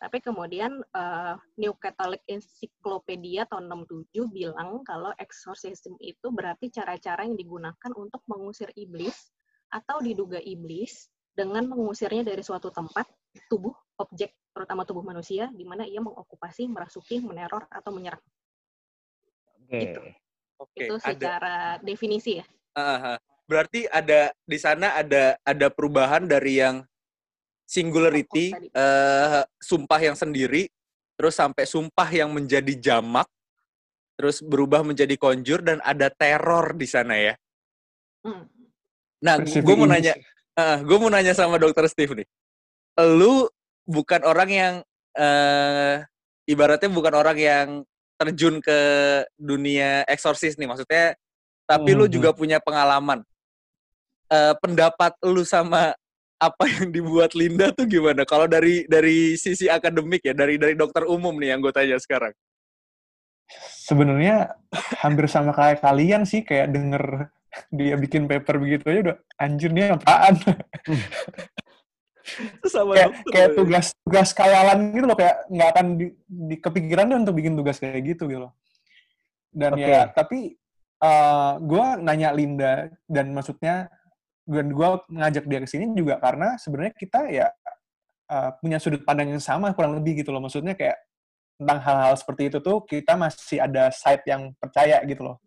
Tapi 0.01 0.17
kemudian 0.17 0.81
uh, 0.97 1.37
New 1.61 1.77
Catholic 1.77 2.25
Encyclopedia 2.25 3.45
tahun 3.45 3.69
67 3.85 4.33
bilang 4.33 4.81
kalau 4.81 5.13
exorcism 5.21 5.93
itu 6.01 6.33
berarti 6.33 6.73
cara-cara 6.73 7.21
yang 7.21 7.37
digunakan 7.37 7.91
untuk 7.93 8.25
mengusir 8.25 8.73
iblis 8.73 9.29
atau 9.69 10.01
diduga 10.01 10.41
iblis 10.41 11.05
dengan 11.37 11.69
mengusirnya 11.69 12.25
dari 12.33 12.41
suatu 12.41 12.73
tempat, 12.73 13.05
tubuh, 13.45 13.77
objek, 14.01 14.33
terutama 14.51 14.83
tubuh 14.83 15.05
manusia, 15.05 15.47
di 15.53 15.63
mana 15.63 15.85
ia 15.85 16.01
mengokupasi, 16.01 16.67
merasuki, 16.67 17.21
meneror, 17.21 17.69
atau 17.69 17.93
menyerang. 17.93 18.21
Oke. 19.61 19.69
Okay. 19.69 19.81
Gitu. 19.85 20.01
Okay. 20.61 20.85
Itu 20.85 20.95
secara 21.01 21.77
ada. 21.77 21.81
definisi 21.81 22.41
ya. 22.41 22.45
Uh, 22.77 23.17
berarti 23.49 23.89
ada 23.89 24.31
di 24.45 24.57
sana 24.61 24.95
ada 24.95 25.35
ada 25.41 25.67
perubahan 25.73 26.23
dari 26.23 26.61
yang 26.61 26.85
singularity, 27.65 28.51
uh, 28.75 29.47
sumpah 29.57 29.99
yang 29.99 30.15
sendiri, 30.19 30.67
terus 31.15 31.39
sampai 31.39 31.63
sumpah 31.63 32.09
yang 32.11 32.29
menjadi 32.29 32.75
jamak, 32.75 33.25
terus 34.19 34.43
berubah 34.43 34.83
menjadi 34.83 35.15
konjur 35.15 35.63
dan 35.63 35.79
ada 35.87 36.11
teror 36.11 36.75
di 36.75 36.83
sana 36.83 37.15
ya. 37.15 37.33
Hmm. 38.27 38.43
Nah, 39.23 39.39
gue 39.39 39.75
mau 39.77 39.87
nanya, 39.87 40.13
uh, 40.59 40.77
gue 40.83 40.97
mau 40.99 41.07
nanya 41.07 41.31
sama 41.31 41.55
dokter 41.55 41.87
Steve 41.87 42.21
nih, 42.21 42.27
lu 43.17 43.47
bukan 43.91 44.23
orang 44.23 44.49
yang 44.49 44.73
uh, 45.19 45.99
ibaratnya 46.47 46.87
bukan 46.87 47.13
orang 47.13 47.37
yang 47.37 47.67
terjun 48.15 48.63
ke 48.63 48.79
dunia 49.35 50.07
eksorsis 50.07 50.55
nih, 50.55 50.71
maksudnya, 50.71 51.13
tapi 51.67 51.91
hmm. 51.91 51.97
lu 51.99 52.05
juga 52.07 52.31
punya 52.31 52.63
pengalaman. 52.63 53.21
uh, 54.31 54.53
pendapat 54.63 55.11
lu 55.27 55.43
sama 55.43 55.91
apa 56.41 56.63
yang 56.65 56.89
dibuat 56.89 57.37
Linda 57.37 57.69
tuh 57.69 57.85
gimana? 57.85 58.25
Kalau 58.25 58.49
dari 58.49 58.87
dari 58.89 59.37
sisi 59.37 59.69
akademik 59.69 60.25
ya, 60.25 60.33
dari 60.33 60.57
dari 60.57 60.73
dokter 60.73 61.05
umum 61.05 61.35
nih 61.37 61.53
yang 61.53 61.59
gue 61.61 61.69
tanya 61.75 61.99
sekarang. 62.01 62.33
Sebenarnya 63.83 64.55
hampir 65.03 65.27
sama 65.27 65.51
kayak 65.51 65.83
kalian 65.83 66.23
sih, 66.23 66.41
kayak 66.41 66.71
denger 66.71 67.29
dia 67.67 67.99
bikin 67.99 68.31
paper 68.31 68.63
begitu 68.63 68.87
aja 68.87 68.99
udah 69.11 69.17
anjir 69.35 69.69
nih 69.75 69.91
apaan. 69.91 70.39
Sama 72.69 72.93
kayak, 72.95 73.11
kayak 73.29 73.49
tugas 73.57 73.85
tugas 74.05 74.29
kawalan 74.31 74.79
gitu 74.93 75.05
loh 75.05 75.17
kayak 75.17 75.35
nggak 75.49 75.69
akan 75.73 75.85
di, 75.97 76.05
di 76.25 76.55
kepikiran 76.59 77.05
deh 77.09 77.19
untuk 77.21 77.35
bikin 77.35 77.53
tugas 77.57 77.77
kayak 77.81 78.01
gitu 78.05 78.29
gitu 78.29 78.47
loh. 78.47 78.53
Dan 79.51 79.75
okay. 79.75 79.89
ya 79.89 80.01
tapi 80.11 80.55
uh, 81.01 81.07
eh, 81.07 81.51
gue 81.59 81.85
nanya 82.05 82.29
Linda 82.31 82.87
dan 83.09 83.33
maksudnya 83.35 83.89
dan 84.45 84.67
gue 84.73 84.87
ngajak 85.11 85.45
dia 85.45 85.59
ke 85.61 85.69
sini 85.69 85.91
juga 85.93 86.17
karena 86.17 86.57
sebenarnya 86.57 86.93
kita 86.97 87.19
ya 87.29 87.47
uh, 88.31 88.49
punya 88.57 88.81
sudut 88.81 89.03
pandang 89.05 89.31
yang 89.31 89.43
sama 89.43 89.71
kurang 89.75 89.97
lebih 89.97 90.23
gitu 90.23 90.33
loh 90.33 90.41
maksudnya 90.41 90.73
kayak 90.73 90.97
tentang 91.61 91.77
hal-hal 91.77 92.13
seperti 92.17 92.49
itu 92.49 92.57
tuh 92.57 92.81
kita 92.89 93.13
masih 93.13 93.61
ada 93.61 93.93
side 93.93 94.25
yang 94.25 94.49
percaya 94.57 94.97
gitu 95.05 95.29
loh 95.29 95.37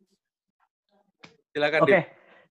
silakan 1.55 1.81
Oke. 1.87 1.91
Okay. 1.91 2.03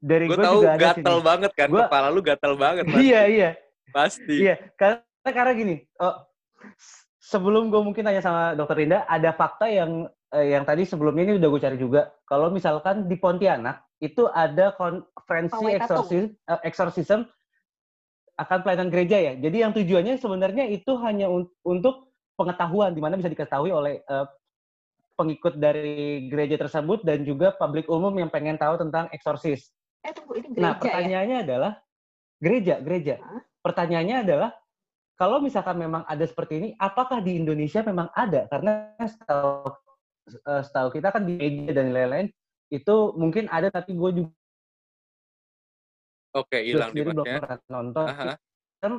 Dari 0.04 0.26
gue 0.28 0.36
tahu 0.36 0.60
juga 0.68 0.76
gatel 0.76 1.16
sini. 1.16 1.28
banget 1.32 1.52
kan 1.56 1.68
gua... 1.72 1.88
kepala 1.88 2.08
lu 2.12 2.20
gatel 2.20 2.54
banget 2.60 2.84
pasti. 2.92 3.04
iya 3.08 3.22
iya 3.24 3.50
pasti 3.92 4.36
iya 4.40 4.56
karena 4.80 5.02
karena 5.28 5.52
gini 5.58 5.76
oh, 6.00 6.16
sebelum 7.20 7.74
gue 7.74 7.82
mungkin 7.82 8.06
tanya 8.06 8.22
sama 8.22 8.54
dokter 8.54 8.80
Rinda 8.80 9.04
ada 9.10 9.34
fakta 9.34 9.68
yang 9.68 10.08
eh, 10.32 10.56
yang 10.56 10.64
tadi 10.64 10.86
sebelumnya 10.86 11.28
ini 11.28 11.34
udah 11.42 11.50
gue 11.50 11.62
cari 11.62 11.78
juga 11.82 12.14
kalau 12.30 12.54
misalkan 12.54 13.10
di 13.10 13.18
Pontianak 13.20 13.84
itu 14.04 14.28
ada 14.28 14.76
konferensi 14.76 15.64
eksorsis, 15.72 16.28
uh, 16.52 16.60
eksorsism 16.68 17.24
akan 18.36 18.58
pelayanan 18.66 18.92
gereja 18.92 19.16
ya. 19.16 19.34
Jadi 19.40 19.58
yang 19.64 19.72
tujuannya 19.72 20.20
sebenarnya 20.20 20.68
itu 20.68 20.92
hanya 21.00 21.32
un 21.32 21.48
untuk 21.64 22.12
pengetahuan 22.36 22.92
di 22.92 23.00
mana 23.00 23.16
bisa 23.16 23.32
diketahui 23.32 23.72
oleh 23.72 24.04
uh, 24.12 24.28
pengikut 25.16 25.56
dari 25.56 26.28
gereja 26.28 26.60
tersebut 26.60 27.06
dan 27.08 27.24
juga 27.24 27.56
publik 27.56 27.88
umum 27.88 28.12
yang 28.18 28.28
pengen 28.28 28.60
tahu 28.60 28.76
tentang 28.76 29.08
eksorsis. 29.16 29.72
Eh, 30.04 30.12
tunggu, 30.12 30.36
ini 30.36 30.52
gereja, 30.52 30.68
nah, 30.68 30.76
pertanyaannya 30.76 31.38
ya? 31.40 31.44
adalah 31.48 31.72
gereja, 32.44 32.76
gereja. 32.84 33.16
Huh? 33.24 33.42
Pertanyaannya 33.64 34.28
adalah 34.28 34.52
kalau 35.16 35.40
misalkan 35.40 35.80
memang 35.80 36.04
ada 36.04 36.26
seperti 36.28 36.60
ini, 36.60 36.70
apakah 36.76 37.24
di 37.24 37.40
Indonesia 37.40 37.80
memang 37.80 38.12
ada? 38.12 38.44
Karena 38.52 38.92
setahu, 39.00 39.72
uh, 40.44 40.62
setahu 40.62 41.00
kita 41.00 41.16
kan 41.16 41.24
di 41.24 41.40
media 41.40 41.72
dan 41.72 41.96
lain-lain 41.96 42.28
itu 42.74 42.96
mungkin 43.16 43.48
ada 43.48 43.70
tapi 43.70 43.96
gue 43.96 44.12
juga 44.20 44.34
Oke, 46.34 46.66
hilang 46.66 46.90
di 46.90 47.06
belum 47.06 47.22
pernah 47.22 47.62
nonton 47.70 48.10
Aha. 48.10 48.34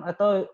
atau 0.07 0.47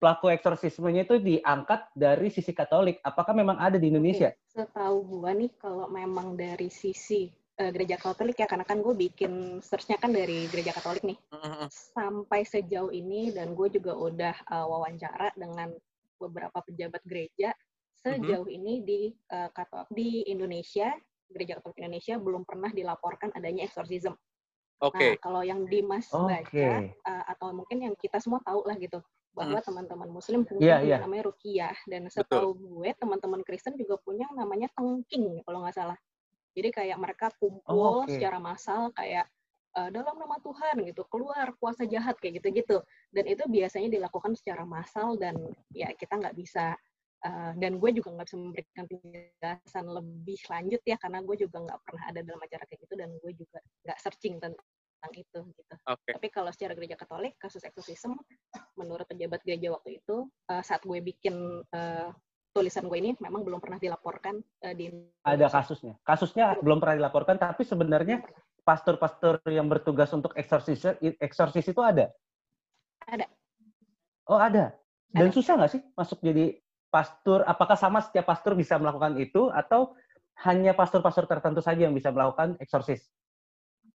pelaku 0.00 0.32
eksorsismenya 0.32 1.04
itu 1.04 1.20
diangkat 1.20 1.92
dari 1.92 2.32
sisi 2.32 2.56
Katolik. 2.56 2.96
Apakah 3.04 3.36
memang 3.36 3.60
ada 3.60 3.76
di 3.76 3.92
Indonesia? 3.92 4.32
Setahu 4.48 5.04
gue 5.04 5.30
nih, 5.44 5.50
kalau 5.60 5.92
memang 5.92 6.40
dari 6.40 6.72
sisi 6.72 7.28
uh, 7.60 7.70
gereja 7.72 7.96
Katolik 8.00 8.36
ya, 8.40 8.48
karena 8.48 8.64
kan 8.64 8.80
gue 8.80 8.94
bikin 8.94 9.62
searchnya 9.62 9.96
kan 10.00 10.12
dari 10.12 10.48
gereja 10.48 10.72
Katolik 10.76 11.04
nih. 11.04 11.18
Sampai 11.68 12.44
sejauh 12.46 12.92
ini 12.92 13.32
dan 13.32 13.52
gue 13.56 13.68
juga 13.72 13.96
udah 13.96 14.34
uh, 14.48 14.66
wawancara 14.66 15.32
dengan 15.36 15.72
beberapa 16.16 16.64
pejabat 16.64 17.04
gereja 17.04 17.52
Mm-hmm. 18.06 18.22
sejauh 18.22 18.46
ini 18.46 18.74
di 18.86 19.00
uh, 19.34 19.50
Katolik 19.50 19.90
di 19.90 20.10
Indonesia 20.30 20.94
gereja 21.26 21.58
Katolik 21.58 21.82
Indonesia 21.82 22.14
belum 22.22 22.46
pernah 22.46 22.70
dilaporkan 22.70 23.34
adanya 23.34 23.66
eksorsisme. 23.66 24.14
Oke. 24.78 24.94
Okay. 24.94 25.10
Nah, 25.18 25.22
kalau 25.26 25.42
yang 25.42 25.66
Dimas 25.66 26.06
okay. 26.14 26.46
baca 26.46 26.68
uh, 27.02 27.24
atau 27.34 27.50
mungkin 27.50 27.82
yang 27.82 27.94
kita 27.98 28.22
semua 28.22 28.38
tahu 28.46 28.62
lah 28.62 28.78
gitu 28.78 29.02
bahwa 29.34 29.58
hmm. 29.58 29.66
teman-teman 29.66 30.08
Muslim 30.08 30.46
punya 30.46 30.64
yeah, 30.64 30.80
yeah. 30.80 31.00
namanya 31.02 31.28
rukiah 31.28 31.76
dan 31.90 32.08
setahu 32.08 32.56
gue 32.56 32.88
teman-teman 32.96 33.42
Kristen 33.42 33.76
juga 33.76 34.00
punya 34.00 34.30
namanya 34.32 34.70
tengking 34.78 35.42
kalau 35.42 35.66
nggak 35.66 35.74
salah. 35.74 35.98
Jadi 36.56 36.68
kayak 36.72 36.96
mereka 36.96 37.28
kumpul 37.36 37.68
oh, 37.68 38.08
okay. 38.08 38.16
secara 38.16 38.40
massal 38.40 38.88
kayak 38.96 39.28
uh, 39.76 39.92
dalam 39.92 40.16
nama 40.16 40.40
Tuhan 40.40 40.82
gitu 40.88 41.04
keluar 41.12 41.52
kuasa 41.60 41.84
jahat 41.84 42.16
kayak 42.16 42.40
gitu-gitu 42.40 42.80
dan 43.12 43.24
itu 43.28 43.44
biasanya 43.44 43.92
dilakukan 43.92 44.32
secara 44.32 44.64
massal 44.64 45.20
dan 45.20 45.36
ya 45.70 45.92
kita 45.92 46.16
nggak 46.16 46.36
bisa 46.36 46.74
Uh, 47.24 47.56
dan 47.56 47.80
gue 47.80 47.90
juga 47.96 48.12
nggak 48.12 48.28
bisa 48.28 48.38
memberikan 48.38 48.84
penjelasan 48.86 49.84
lebih 49.88 50.36
lanjut 50.52 50.82
ya 50.84 51.00
karena 51.00 51.24
gue 51.24 51.36
juga 51.48 51.64
nggak 51.64 51.80
pernah 51.82 52.04
ada 52.12 52.20
dalam 52.20 52.38
acara 52.38 52.62
kayak 52.68 52.80
gitu 52.86 52.94
dan 52.94 53.08
gue 53.18 53.32
juga 53.32 53.58
nggak 53.88 53.98
searching 53.98 54.36
tentang 54.36 54.62
itu 55.16 55.40
gitu. 55.48 55.74
Okay. 55.88 56.12
Tapi 56.12 56.28
kalau 56.28 56.52
secara 56.52 56.76
gereja 56.76 56.94
Katolik 56.94 57.34
kasus 57.40 57.64
eksorsisme 57.64 58.14
menurut 58.76 59.08
pejabat 59.08 59.40
gereja 59.48 59.72
waktu 59.74 59.98
itu 60.04 60.28
uh, 60.52 60.62
saat 60.62 60.84
gue 60.84 60.98
bikin 61.00 61.64
uh, 61.72 62.12
tulisan 62.56 62.88
gue 62.88 62.96
ini 62.96 63.12
memang 63.20 63.44
belum 63.44 63.60
pernah 63.60 63.76
dilaporkan 63.76 64.40
uh, 64.40 64.72
di 64.72 64.88
ada 65.28 65.46
kasusnya. 65.52 66.00
Kasusnya 66.00 66.56
belum 66.64 66.80
pernah 66.80 66.96
dilaporkan 66.96 67.36
tapi 67.36 67.68
sebenarnya 67.68 68.24
pastor-pastor 68.64 69.44
yang 69.52 69.68
bertugas 69.68 70.08
untuk 70.16 70.32
eksorsis 70.32 70.96
eksorsis 71.20 71.68
itu 71.68 71.84
ada. 71.84 72.08
Ada. 73.04 73.28
Oh 74.32 74.40
ada. 74.40 74.72
Dan 75.12 75.28
ada. 75.28 75.34
susah 75.36 75.60
nggak 75.60 75.72
sih 75.76 75.82
masuk 75.92 76.18
jadi 76.24 76.56
pastor 76.88 77.44
apakah 77.44 77.76
sama 77.76 78.00
setiap 78.00 78.32
pastor 78.32 78.56
bisa 78.56 78.80
melakukan 78.80 79.20
itu 79.20 79.52
atau 79.52 79.92
hanya 80.48 80.72
pastor-pastor 80.72 81.28
tertentu 81.28 81.60
saja 81.60 81.84
yang 81.84 81.92
bisa 81.92 82.08
melakukan 82.08 82.56
eksorsis? 82.56 83.04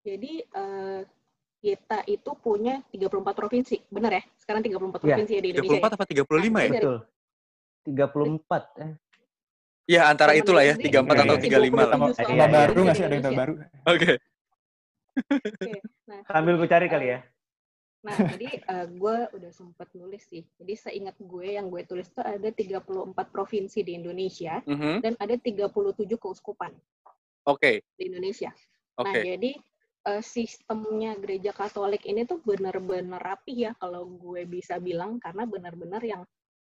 Jadi 0.02 0.42
uh, 0.54 1.02
kita 1.62 2.02
itu 2.10 2.30
punya 2.42 2.82
34 2.90 3.38
provinsi, 3.38 3.78
benar 3.86 4.18
ya? 4.18 4.22
Sekarang 4.34 4.66
34 4.66 4.74
ya. 4.74 4.98
provinsi 4.98 5.32
ya 5.38 5.42
di 5.42 5.50
Indonesia. 5.54 5.78
34 5.78 5.94
apa 5.94 6.04
35 6.10 6.66
ya? 6.66 6.70
Betul. 6.74 6.96
34 7.84 8.82
eh. 8.82 8.92
Ya 9.90 10.06
antara 10.06 10.38
itulah 10.38 10.62
ya, 10.62 10.78
34 10.78 11.26
atau 11.26 11.36
35 11.42 11.74
lah. 11.74 12.14
Tambah 12.14 12.48
baru 12.48 12.78
nggak 12.86 12.96
sih 12.96 13.04
ada 13.04 13.16
yang 13.18 13.34
baru? 13.34 13.52
Oke. 13.90 14.12
Oke. 15.12 15.72
Nah, 16.08 16.20
Sambil 16.30 16.54
gue 16.56 16.68
cari 16.70 16.86
kali 16.86 17.06
ya. 17.12 17.20
Nah, 18.02 18.18
jadi 18.34 18.48
uh, 18.66 18.86
gue 18.90 19.16
udah 19.38 19.52
sempat 19.54 19.86
nulis 19.94 20.26
sih. 20.26 20.42
Jadi 20.58 20.74
seingat 20.74 21.14
gue 21.22 21.54
yang 21.54 21.70
gue 21.70 21.86
tulis 21.86 22.10
itu 22.10 22.18
ada 22.18 22.50
34 22.50 22.82
provinsi 23.30 23.86
di 23.86 23.94
Indonesia 23.94 24.58
mm 24.66 24.74
-hmm. 24.74 24.96
dan 25.06 25.14
ada 25.22 25.34
37 25.38 25.70
keuskupan. 26.18 26.74
Oke. 27.46 27.58
Okay. 27.58 27.74
Di 27.94 28.10
Indonesia. 28.10 28.50
Okay. 28.98 29.06
Nah, 29.06 29.14
jadi 29.22 29.52
uh, 30.10 30.22
sistemnya 30.22 31.14
gereja 31.18 31.54
Katolik 31.54 32.02
ini 32.06 32.26
tuh 32.26 32.42
benar-benar 32.42 33.22
rapi 33.22 33.70
ya 33.70 33.72
kalau 33.78 34.06
gue 34.06 34.46
bisa 34.50 34.82
bilang 34.82 35.22
karena 35.22 35.46
benar-benar 35.46 36.02
yang 36.02 36.22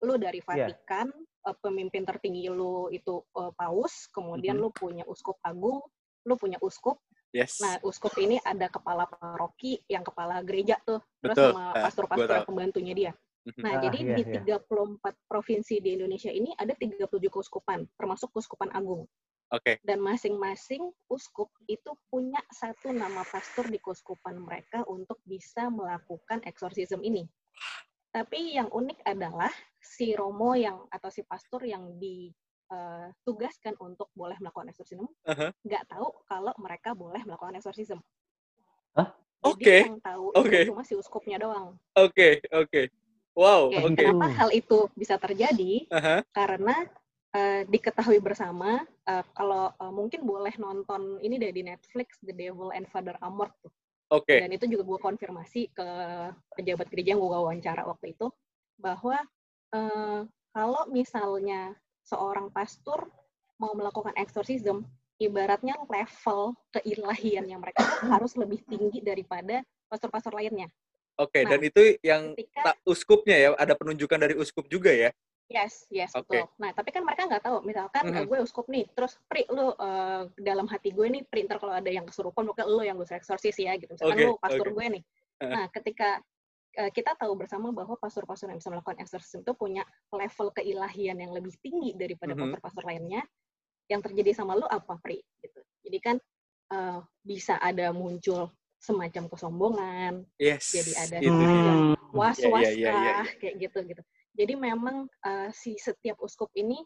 lu 0.04 0.14
dari 0.20 0.38
iya. 0.38 0.46
Vatikan, 0.70 1.08
yeah. 1.10 1.54
pemimpin 1.58 2.06
tertinggi 2.06 2.46
lu 2.50 2.92
itu 2.92 3.22
uh, 3.34 3.50
paus, 3.54 4.06
kemudian 4.12 4.58
mm 4.58 4.62
-hmm. 4.62 4.70
lu 4.70 4.76
punya 4.76 5.04
uskup 5.08 5.38
agung, 5.42 5.82
lu 6.26 6.34
punya 6.36 6.58
uskup, 6.62 7.00
Yes. 7.28 7.60
Nah, 7.60 7.76
uskup 7.84 8.16
ini 8.16 8.40
ada 8.40 8.72
kepala 8.72 9.04
paroki 9.04 9.84
yang 9.84 10.00
kepala 10.00 10.40
gereja 10.40 10.80
tuh, 10.80 11.04
terus 11.20 11.36
Betul. 11.36 11.52
sama 11.52 11.64
nah, 11.76 11.84
pastor-pastor 11.84 12.36
pembantunya 12.48 12.94
dia. 12.96 13.12
Mhm. 13.44 13.60
Nah, 13.64 13.72
ah, 13.76 13.80
jadi 13.84 13.98
iya, 14.00 14.16
di 14.16 14.22
iya. 14.24 14.58
34 14.64 15.28
provinsi 15.28 15.74
di 15.80 15.90
Indonesia 15.96 16.32
ini 16.32 16.56
ada 16.56 16.72
37 16.72 17.04
keuskupan, 17.28 17.84
termasuk 18.00 18.32
keuskupan 18.32 18.72
agung. 18.72 19.04
Oke. 19.48 19.64
Okay. 19.64 19.74
Dan 19.80 20.04
masing-masing 20.04 20.92
uskup 21.08 21.48
itu 21.68 21.96
punya 22.12 22.40
satu 22.52 22.92
nama 22.92 23.24
pastor 23.24 23.68
di 23.72 23.80
keuskupan 23.80 24.36
mereka 24.36 24.84
untuk 24.84 25.16
bisa 25.24 25.72
melakukan 25.72 26.44
eksorsisme 26.44 27.00
ini. 27.00 27.24
Tapi 28.08 28.56
yang 28.56 28.72
unik 28.72 29.04
adalah 29.04 29.52
si 29.78 30.16
romo 30.16 30.56
yang 30.56 30.80
atau 30.88 31.08
si 31.12 31.22
pastor 31.22 31.64
yang 31.68 31.96
di 32.00 32.32
uh, 32.72 33.08
tugaskan 33.24 33.76
untuk 33.80 34.08
boleh 34.12 34.36
melakukan 34.40 34.72
eksorsisme 34.72 35.08
uh-huh. 35.08 35.50
nggak 35.64 35.84
tahu 35.88 36.08
kalau 36.28 36.52
mereka 36.60 36.92
boleh 36.92 37.20
melakukan 37.24 37.56
eksorsisme. 37.56 38.00
Hah? 38.96 39.08
Oke. 39.44 39.62
Okay. 39.62 39.80
yang 39.86 40.02
tahu 40.02 40.24
okay. 40.34 40.66
itu 40.66 40.74
cuma 40.74 40.82
si 40.82 40.94
uskupnya 40.98 41.38
doang. 41.38 41.78
Oke, 41.94 42.10
okay. 42.10 42.32
oke. 42.50 42.68
Okay. 42.68 42.84
Wow, 43.38 43.70
okay. 43.70 43.86
Okay. 43.86 44.10
Kenapa 44.10 44.28
hal 44.34 44.50
itu 44.50 44.78
bisa 44.98 45.14
terjadi? 45.14 45.86
Uh-huh. 45.86 46.20
Karena 46.34 46.74
uh, 47.38 47.62
diketahui 47.70 48.18
bersama 48.18 48.82
uh, 49.06 49.24
kalau 49.30 49.70
uh, 49.78 49.92
mungkin 49.94 50.26
boleh 50.26 50.52
nonton 50.58 51.22
ini 51.22 51.38
dari 51.38 51.54
di 51.54 51.62
Netflix 51.62 52.18
The 52.18 52.34
Devil 52.34 52.74
and 52.74 52.90
Father 52.90 53.14
Amort 53.22 53.54
tuh. 53.62 53.70
Oke. 54.08 54.36
Okay. 54.36 54.38
Dan 54.40 54.50
itu 54.56 54.64
juga 54.72 54.82
gue 54.88 54.98
konfirmasi 55.04 55.68
ke 55.76 55.88
pejabat 56.56 56.86
gereja 56.88 57.12
yang 57.12 57.20
gue 57.20 57.28
wawancara 57.28 57.84
waktu 57.84 58.16
itu 58.16 58.32
bahwa 58.80 59.20
uh, 59.76 60.24
kalau 60.56 60.82
misalnya 60.88 61.76
seorang 62.08 62.48
pastor 62.48 63.12
mau 63.60 63.76
melakukan 63.76 64.16
eksorsisme, 64.16 64.86
ibaratnya 65.20 65.76
level 65.90 66.56
keilahian 66.72 67.44
yang 67.44 67.60
mereka 67.60 67.84
harus 68.14 68.32
lebih 68.38 68.64
tinggi 68.64 69.04
daripada 69.04 69.60
pastor-pastor 69.92 70.32
lainnya. 70.32 70.72
Oke, 71.18 71.42
okay, 71.42 71.42
nah, 71.42 71.58
dan 71.58 71.60
itu 71.66 71.82
yang 72.06 72.22
ketika, 72.38 72.78
uskupnya 72.86 73.36
ya, 73.36 73.48
ada 73.58 73.74
penunjukan 73.74 74.18
dari 74.22 74.38
uskup 74.38 74.70
juga 74.70 74.94
ya? 74.94 75.10
Yes, 75.48 75.88
yes, 75.88 76.12
okay. 76.12 76.44
betul. 76.44 76.60
Nah, 76.60 76.70
tapi 76.76 76.92
kan 76.92 77.02
mereka 77.08 77.24
nggak 77.24 77.40
tahu. 77.40 77.64
Misalkan 77.64 78.04
mm 78.04 78.12
-hmm. 78.12 78.28
gue 78.28 78.38
uskup 78.44 78.68
nih, 78.68 78.84
terus 78.92 79.16
pri 79.24 79.48
lu 79.48 79.72
uh, 79.72 80.28
dalam 80.36 80.68
hati 80.68 80.92
gue 80.92 81.08
nih 81.08 81.24
printer 81.24 81.56
kalau 81.56 81.72
ada 81.72 81.88
yang 81.88 82.04
kesurupan, 82.04 82.44
mungkin 82.44 82.68
lu 82.68 82.84
yang 82.84 83.00
gue 83.00 83.08
eksorsis 83.08 83.56
ya, 83.56 83.72
gitu. 83.80 83.88
Misalkan 83.96 84.16
okay. 84.20 84.28
lu 84.28 84.36
pastor 84.36 84.68
okay. 84.68 84.76
gue 84.76 84.86
nih. 85.00 85.02
Nah, 85.48 85.64
ketika 85.72 86.20
uh, 86.84 86.90
kita 86.92 87.16
tahu 87.16 87.32
bersama 87.32 87.72
bahwa 87.72 87.96
pastor-pastor 87.96 88.52
yang 88.52 88.60
bisa 88.60 88.68
melakukan 88.68 89.00
eksorsis 89.00 89.40
itu 89.40 89.52
punya 89.56 89.88
level 90.12 90.52
keilahian 90.52 91.16
yang 91.16 91.32
lebih 91.32 91.56
tinggi 91.64 91.96
daripada 91.96 92.36
mm 92.36 92.36
-hmm. 92.36 92.44
pastor-pastor 92.52 92.84
lainnya. 92.84 93.24
Yang 93.88 94.12
terjadi 94.12 94.36
sama 94.36 94.52
lu 94.52 94.68
apa, 94.68 95.00
Pri? 95.00 95.16
Gitu. 95.40 95.60
Jadi 95.88 95.98
kan 96.04 96.16
uh, 96.76 97.00
bisa 97.24 97.56
ada 97.56 97.88
muncul 97.96 98.52
semacam 98.78 99.26
kesombongan, 99.26 100.22
yes. 100.38 100.70
jadi 100.70 100.92
ada 101.02 101.16
hmm. 101.18 102.14
was-was 102.14 102.62
yeah, 102.62 102.78
yeah, 102.78 102.94
yeah, 102.94 103.02
yeah. 103.02 103.24
kayak 103.42 103.54
gitu 103.58 103.78
gitu. 103.90 104.02
Jadi 104.38 104.54
memang 104.54 105.10
uh, 105.26 105.50
si 105.50 105.74
setiap 105.74 106.22
uskup 106.22 106.54
ini 106.54 106.78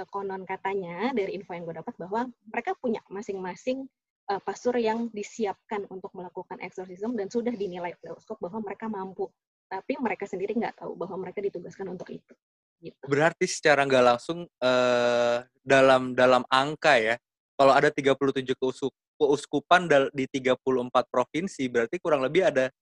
uh, 0.00 0.08
konon 0.08 0.48
katanya 0.48 1.12
dari 1.12 1.36
info 1.36 1.52
yang 1.52 1.68
gue 1.68 1.76
dapat 1.76 1.92
bahwa 2.00 2.32
mereka 2.48 2.72
punya 2.80 3.04
masing-masing 3.12 3.84
uh, 4.32 4.40
pastor 4.40 4.80
yang 4.80 5.12
disiapkan 5.12 5.84
untuk 5.92 6.08
melakukan 6.16 6.56
eksorsisme 6.64 7.12
dan 7.12 7.28
sudah 7.28 7.52
dinilai 7.52 7.92
oleh 8.00 8.16
uskup 8.16 8.40
bahwa 8.40 8.64
mereka 8.64 8.88
mampu. 8.88 9.28
Tapi 9.68 10.00
mereka 10.00 10.24
sendiri 10.24 10.56
nggak 10.56 10.80
tahu 10.80 10.96
bahwa 10.96 11.28
mereka 11.28 11.44
ditugaskan 11.44 11.92
untuk 11.92 12.08
itu. 12.08 12.32
Gitu. 12.80 12.96
Berarti 13.04 13.44
secara 13.44 13.84
nggak 13.84 14.04
langsung 14.16 14.48
uh, 14.64 15.38
dalam 15.60 16.16
dalam 16.16 16.40
angka 16.48 16.96
ya, 16.96 17.20
kalau 17.52 17.76
ada 17.76 17.92
37 17.92 18.48
keuskup, 18.56 18.96
keuskupan 19.20 19.92
di 20.16 20.24
34 20.24 20.88
provinsi, 21.12 21.68
berarti 21.68 22.00
kurang 22.00 22.24
lebih 22.24 22.48
ada 22.48 22.72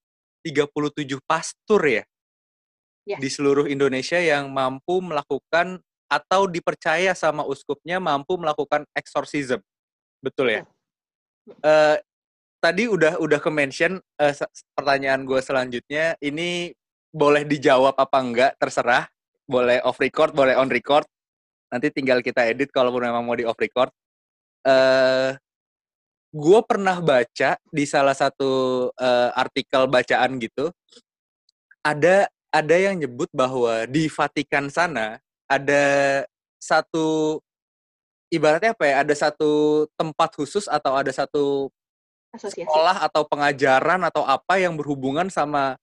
37 0.47 1.19
pastor 1.27 1.83
ya 1.87 2.03
yes. 3.07 3.21
di 3.21 3.29
seluruh 3.29 3.67
Indonesia 3.69 4.19
yang 4.19 4.51
mampu 4.51 5.03
melakukan 5.03 5.81
atau 6.13 6.45
dipercaya 6.45 7.17
sama 7.17 7.43
uskupnya 7.49 7.97
mampu 7.97 8.37
melakukan 8.37 8.85
exorcism. 8.93 9.59
Betul 10.21 10.61
ya? 10.61 10.63
Uh, 11.65 11.97
tadi 12.63 12.87
udah 12.87 13.19
udah 13.19 13.41
ke 13.43 13.51
mention 13.51 13.99
uh, 13.99 14.35
pertanyaan 14.79 15.27
gue 15.27 15.41
selanjutnya 15.43 16.15
ini 16.23 16.71
boleh 17.11 17.43
dijawab 17.43 17.99
apa 17.99 18.19
enggak 18.23 18.53
terserah 18.57 19.11
boleh 19.43 19.83
off 19.83 19.99
record 19.99 20.31
boleh 20.31 20.55
on 20.55 20.71
record 20.71 21.03
nanti 21.69 21.91
tinggal 21.91 22.23
kita 22.23 22.47
edit 22.47 22.71
kalau 22.71 22.95
memang 22.95 23.27
mau 23.27 23.35
di 23.35 23.43
off 23.43 23.59
record 23.59 23.91
uh, 24.65 25.35
gue 26.33 26.61
pernah 26.65 27.03
baca 27.03 27.59
di 27.69 27.85
salah 27.85 28.15
satu 28.15 28.89
uh, 28.95 29.31
artikel 29.35 29.91
bacaan 29.91 30.39
gitu 30.39 30.71
ada 31.83 32.31
ada 32.53 32.77
yang 32.77 33.01
nyebut 33.01 33.33
bahwa 33.33 33.89
di 33.89 34.13
Vatikan 34.13 34.69
sana 34.69 35.17
ada 35.49 35.85
satu 36.61 37.41
ibaratnya 38.29 38.77
apa 38.77 38.85
ya? 38.85 38.95
Ada 39.01 39.15
satu 39.29 39.85
tempat 39.97 40.37
khusus 40.37 40.69
atau 40.69 40.93
ada 40.93 41.09
satu 41.09 41.73
Asosiasi. 42.33 42.69
sekolah 42.69 43.09
atau 43.09 43.25
pengajaran 43.25 44.05
atau 44.05 44.23
apa 44.29 44.61
yang 44.61 44.77
berhubungan 44.77 45.33
sama 45.33 45.81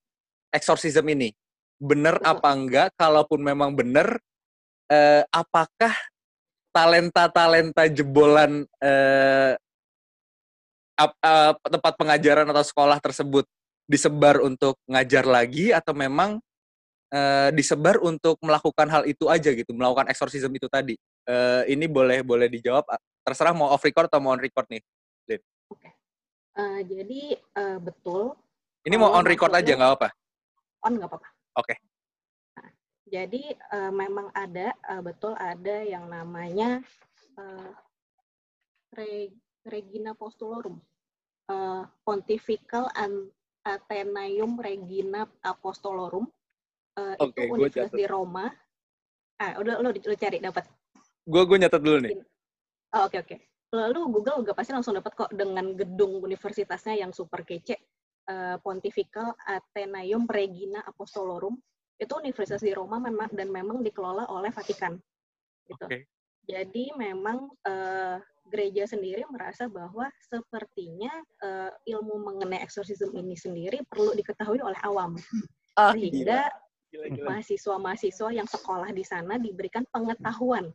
eksorsisme 0.54 1.10
ini. 1.10 1.34
Bener 1.82 2.22
Betul. 2.22 2.30
apa 2.30 2.50
enggak? 2.54 2.88
Kalaupun 2.94 3.42
memang 3.42 3.74
bener, 3.74 4.22
eh, 4.94 5.26
apakah 5.34 5.94
talenta-talenta 6.70 7.90
jebolan 7.90 8.62
eh, 8.78 9.58
ap, 11.00 11.12
uh, 11.24 11.56
tempat 11.64 11.94
pengajaran 11.96 12.48
atau 12.52 12.62
sekolah 12.62 13.00
tersebut 13.00 13.48
disebar 13.88 14.44
untuk 14.44 14.76
ngajar 14.86 15.24
lagi 15.24 15.72
atau 15.72 15.96
memang 15.96 16.38
uh, 17.14 17.50
disebar 17.54 17.98
untuk 18.02 18.38
melakukan 18.42 18.88
hal 18.90 19.04
itu 19.06 19.28
aja 19.28 19.52
gitu, 19.54 19.72
melakukan 19.74 20.10
eksorsisme 20.10 20.54
itu 20.54 20.70
tadi. 20.70 20.96
Uh, 21.26 21.66
ini 21.70 21.86
boleh 21.90 22.22
boleh 22.22 22.48
dijawab. 22.50 22.86
Terserah 23.26 23.54
mau 23.54 23.70
off 23.70 23.84
record 23.84 24.10
atau 24.10 24.22
mau 24.22 24.34
on 24.34 24.42
record 24.42 24.66
nih, 24.70 24.82
Oke. 25.30 25.38
Okay. 25.70 25.92
Uh, 26.58 26.80
jadi 26.84 27.22
uh, 27.58 27.78
betul. 27.78 28.34
Ini 28.86 28.96
mau 28.98 29.14
on 29.14 29.26
record 29.28 29.54
aja 29.54 29.72
nggak 29.76 29.94
apa? 30.02 30.10
On 30.86 30.94
nggak 30.96 31.10
apa-apa. 31.10 31.30
Oke. 31.60 31.76
Okay. 31.76 31.78
Nah, 32.58 32.70
jadi 33.06 33.44
uh, 33.76 33.92
memang 33.94 34.34
ada 34.34 34.74
uh, 34.90 35.02
betul 35.04 35.38
ada 35.38 35.86
yang 35.86 36.10
namanya 36.10 36.82
uh, 37.38 37.70
Regina 39.70 40.18
Postulorum, 40.18 40.82
uh, 41.52 41.86
Pontifical 42.02 42.90
Athenaeum 43.62 44.58
Regina 44.58 45.30
Apostolorum 45.46 46.26
uh, 47.00 47.16
okay, 47.24 47.48
itu 47.48 47.56
universitas 47.56 47.96
di 47.96 48.06
Roma. 48.06 48.52
Ah, 49.40 49.56
udah 49.56 49.80
lo, 49.80 49.90
lo 49.96 50.16
cari 50.20 50.44
dapat. 50.44 50.68
Gue 51.24 51.44
gue 51.48 51.58
nyatet 51.64 51.82
dulu 51.82 51.98
nih. 52.04 52.14
Oh, 52.96 53.08
oke 53.08 53.16
okay, 53.16 53.20
oke. 53.24 53.28
Okay. 53.28 53.40
Lalu 53.70 54.00
Google 54.10 54.42
juga 54.42 54.58
pasti 54.58 54.74
langsung 54.74 54.98
dapat 54.98 55.14
kok 55.14 55.32
dengan 55.32 55.78
gedung 55.78 56.20
universitasnya 56.26 56.98
yang 56.98 57.14
super 57.14 57.46
kece. 57.46 57.78
Uh, 58.30 58.62
Pontifical 58.62 59.34
Athenaeum 59.42 60.30
Regina 60.30 60.86
Apostolorum 60.86 61.58
itu 61.98 62.14
universitas 62.14 62.62
di 62.62 62.72
Roma 62.78 63.02
memang 63.02 63.34
dan 63.34 63.50
memang 63.50 63.82
dikelola 63.82 64.30
oleh 64.30 64.54
Vatikan. 64.54 64.98
Gitu. 65.66 65.86
Okay. 65.86 66.06
Jadi 66.50 66.94
memang 66.98 67.50
uh, 67.66 68.18
gereja 68.50 68.90
sendiri 68.90 69.22
merasa 69.30 69.70
bahwa 69.70 70.10
sepertinya 70.18 71.14
uh, 71.46 71.70
ilmu 71.86 72.26
mengenai 72.26 72.66
eksorsisme 72.66 73.14
ini 73.14 73.38
sendiri 73.38 73.86
perlu 73.86 74.18
diketahui 74.18 74.58
oleh 74.66 74.78
awam. 74.82 75.14
Ah, 75.78 75.94
sehingga 75.94 76.50
mahasiswa-mahasiswa 76.98 78.30
yang 78.34 78.50
sekolah 78.50 78.90
di 78.90 79.06
sana 79.06 79.38
diberikan 79.38 79.86
pengetahuan 79.94 80.74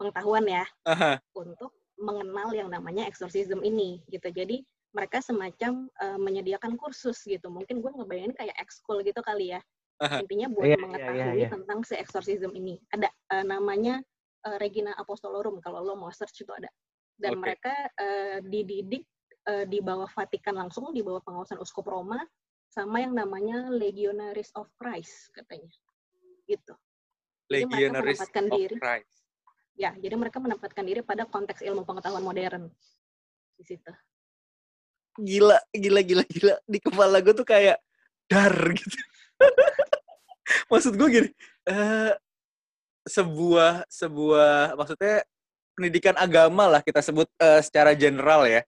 pengetahuan 0.00 0.44
ya 0.48 0.64
Aha. 0.88 1.20
untuk 1.36 1.76
mengenal 2.00 2.56
yang 2.56 2.72
namanya 2.72 3.04
eksorsisme 3.04 3.60
ini 3.60 4.00
gitu 4.08 4.32
jadi 4.32 4.64
mereka 4.90 5.20
semacam 5.22 5.86
uh, 6.00 6.18
menyediakan 6.18 6.74
kursus 6.80 7.20
gitu 7.28 7.52
mungkin 7.52 7.84
gue 7.84 7.92
ngebayangin 7.92 8.34
kayak 8.34 8.56
ekskul 8.56 9.04
gitu 9.04 9.20
kali 9.20 9.52
ya 9.52 9.60
Aha. 10.00 10.24
intinya 10.24 10.48
buat 10.48 10.64
yeah, 10.64 10.80
iya, 10.80 10.84
mengetahui 10.84 11.20
yeah, 11.20 11.28
yeah, 11.28 11.40
yeah. 11.44 11.50
tentang 11.52 11.78
si 11.84 11.94
eksorsisme 12.00 12.52
ini 12.56 12.80
ada 12.96 13.12
uh, 13.36 13.44
namanya 13.44 14.00
uh, 14.48 14.56
Regina 14.56 14.96
Apostolorum 14.96 15.60
kalau 15.60 15.84
lo 15.84 15.94
mau 16.00 16.08
search 16.08 16.40
itu 16.40 16.52
ada 16.56 16.72
dan 17.20 17.36
okay. 17.36 17.40
mereka 17.44 17.74
uh, 18.00 18.36
dididik 18.40 19.04
uh, 19.44 19.68
di 19.68 19.84
bawah 19.84 20.08
Vatikan 20.08 20.56
langsung 20.56 20.88
di 20.96 21.04
bawah 21.04 21.20
pengawasan 21.20 21.60
uskup 21.60 21.84
Roma 21.84 22.24
sama 22.70 23.02
yang 23.02 23.12
namanya 23.12 23.66
Legionaries 23.68 24.54
of 24.54 24.70
Christ 24.78 25.34
katanya. 25.34 25.70
Gitu. 26.46 26.74
Legionaries 27.50 28.22
of 28.22 28.30
diri, 28.30 28.78
Christ. 28.78 29.10
Ya, 29.74 29.90
jadi 29.98 30.14
mereka 30.14 30.38
menempatkan 30.38 30.86
diri 30.86 31.02
pada 31.02 31.26
konteks 31.26 31.66
ilmu 31.66 31.82
pengetahuan 31.82 32.22
modern 32.22 32.70
di 33.58 33.64
situ. 33.66 33.90
Gila, 35.18 35.58
gila, 35.74 36.00
gila, 36.06 36.24
gila. 36.30 36.54
Di 36.62 36.78
kepala 36.78 37.18
gue 37.18 37.34
tuh 37.34 37.44
kayak 37.44 37.82
dar 38.30 38.54
gitu. 38.54 38.96
Maksud 40.70 40.94
gue 40.94 41.08
gini, 41.10 41.30
uh, 41.70 42.14
sebuah 43.06 43.86
sebuah 43.90 44.78
maksudnya 44.78 45.26
pendidikan 45.74 46.14
agama 46.18 46.66
lah 46.68 46.80
kita 46.82 47.02
sebut 47.02 47.26
uh, 47.42 47.58
secara 47.62 47.94
general 47.98 48.46
ya. 48.46 48.62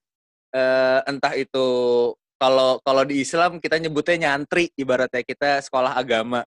Uh, 0.53 1.01
entah 1.09 1.33
itu 1.33 1.67
kalau 2.43 2.83
kalau 2.83 3.07
di 3.07 3.23
Islam 3.23 3.63
kita 3.63 3.79
nyebutnya 3.79 4.27
nyantri 4.27 4.75
ibaratnya 4.75 5.23
kita 5.23 5.63
sekolah 5.63 5.95
agama. 5.95 6.43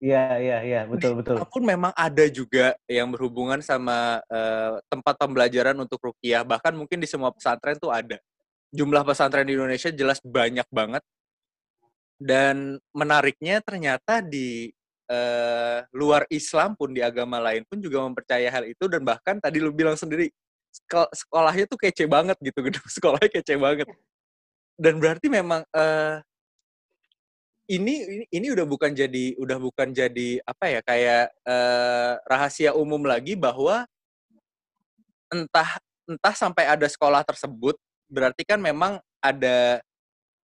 Iya 0.00 0.40
iya 0.40 0.58
iya 0.64 0.80
betul 0.88 1.20
betul. 1.20 1.36
Walaupun 1.36 1.62
memang 1.68 1.92
ada 1.92 2.24
juga 2.32 2.72
yang 2.88 3.12
berhubungan 3.12 3.60
sama 3.60 4.24
uh, 4.32 4.80
tempat 4.88 5.20
pembelajaran 5.20 5.76
untuk 5.76 6.00
rukiah 6.00 6.40
bahkan 6.42 6.72
mungkin 6.72 6.96
di 6.96 7.04
semua 7.04 7.28
pesantren 7.28 7.76
tuh 7.76 7.92
ada. 7.92 8.16
Jumlah 8.72 9.04
pesantren 9.04 9.44
di 9.44 9.52
Indonesia 9.52 9.92
jelas 9.92 10.16
banyak 10.24 10.64
banget. 10.72 11.04
Dan 12.16 12.80
menariknya 12.96 13.60
ternyata 13.60 14.24
di 14.24 14.72
uh, 15.12 15.84
luar 15.92 16.24
Islam 16.32 16.72
pun 16.72 16.88
di 16.88 17.04
agama 17.04 17.36
lain 17.36 17.68
pun 17.68 17.76
juga 17.84 18.00
mempercaya 18.00 18.48
hal 18.48 18.64
itu 18.64 18.88
dan 18.88 19.04
bahkan 19.04 19.36
tadi 19.36 19.60
lu 19.60 19.74
bilang 19.74 19.98
sendiri 19.98 20.32
sekolahnya 21.12 21.68
tuh 21.68 21.76
kece 21.76 22.08
banget 22.08 22.38
gitu 22.40 22.58
gedung 22.64 22.88
sekolahnya 22.96 23.28
kece 23.28 23.60
banget 23.60 23.86
dan 24.82 24.98
berarti 24.98 25.30
memang 25.30 25.62
uh, 25.70 26.18
ini, 27.70 28.26
ini 28.34 28.46
udah 28.50 28.66
bukan 28.66 28.90
jadi 28.90 29.38
udah 29.38 29.58
bukan 29.62 29.94
jadi 29.94 30.42
apa 30.42 30.64
ya 30.66 30.80
kayak 30.82 31.30
uh, 31.46 32.18
rahasia 32.26 32.74
umum 32.74 33.06
lagi 33.06 33.38
bahwa 33.38 33.86
entah 35.30 35.78
entah 36.10 36.34
sampai 36.34 36.66
ada 36.66 36.90
sekolah 36.90 37.22
tersebut 37.22 37.78
berarti 38.10 38.42
kan 38.42 38.58
memang 38.58 38.98
ada 39.22 39.78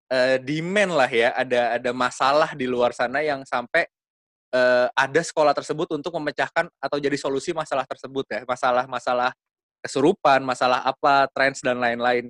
uh, 0.07 0.37
demand 0.39 0.95
lah 0.95 1.11
ya 1.11 1.35
ada 1.35 1.75
ada 1.75 1.91
masalah 1.91 2.55
di 2.55 2.63
luar 2.63 2.95
sana 2.95 3.19
yang 3.19 3.43
sampai 3.43 3.85
uh, 4.55 4.87
ada 4.95 5.21
sekolah 5.21 5.51
tersebut 5.51 5.91
untuk 5.93 6.15
memecahkan 6.15 6.71
atau 6.79 6.97
jadi 6.97 7.19
solusi 7.19 7.51
masalah 7.51 7.85
tersebut 7.85 8.25
ya. 8.31 8.41
Masalah-masalah 8.47 9.35
kesurupan 9.79 10.43
masalah 10.43 10.83
apa 10.83 11.27
trends 11.31 11.63
dan 11.63 11.79
lain-lain 11.79 12.27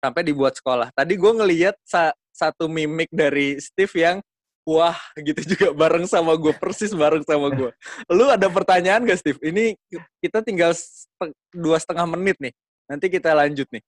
sampai 0.00 0.22
dibuat 0.24 0.56
sekolah. 0.56 0.88
Tadi 0.96 1.14
gue 1.14 1.32
ngeliat 1.32 1.76
sa 1.84 2.10
satu 2.32 2.66
mimik 2.66 3.12
dari 3.12 3.60
Steve 3.60 3.94
yang 4.00 4.16
wah 4.64 4.96
gitu 5.20 5.40
juga 5.44 5.68
bareng 5.86 6.08
sama 6.08 6.32
gue 6.40 6.56
persis 6.56 6.90
bareng 6.96 7.22
sama 7.28 7.52
gue. 7.52 7.70
Lu 8.08 8.26
ada 8.32 8.48
pertanyaan 8.48 9.04
gak 9.04 9.20
Steve? 9.20 9.40
Ini 9.44 9.76
kita 10.24 10.40
tinggal 10.40 10.72
dua 11.52 11.76
setengah 11.76 12.08
menit 12.08 12.40
nih. 12.40 12.52
Nanti 12.88 13.06
kita 13.12 13.36
lanjut 13.36 13.68
nih. 13.70 13.84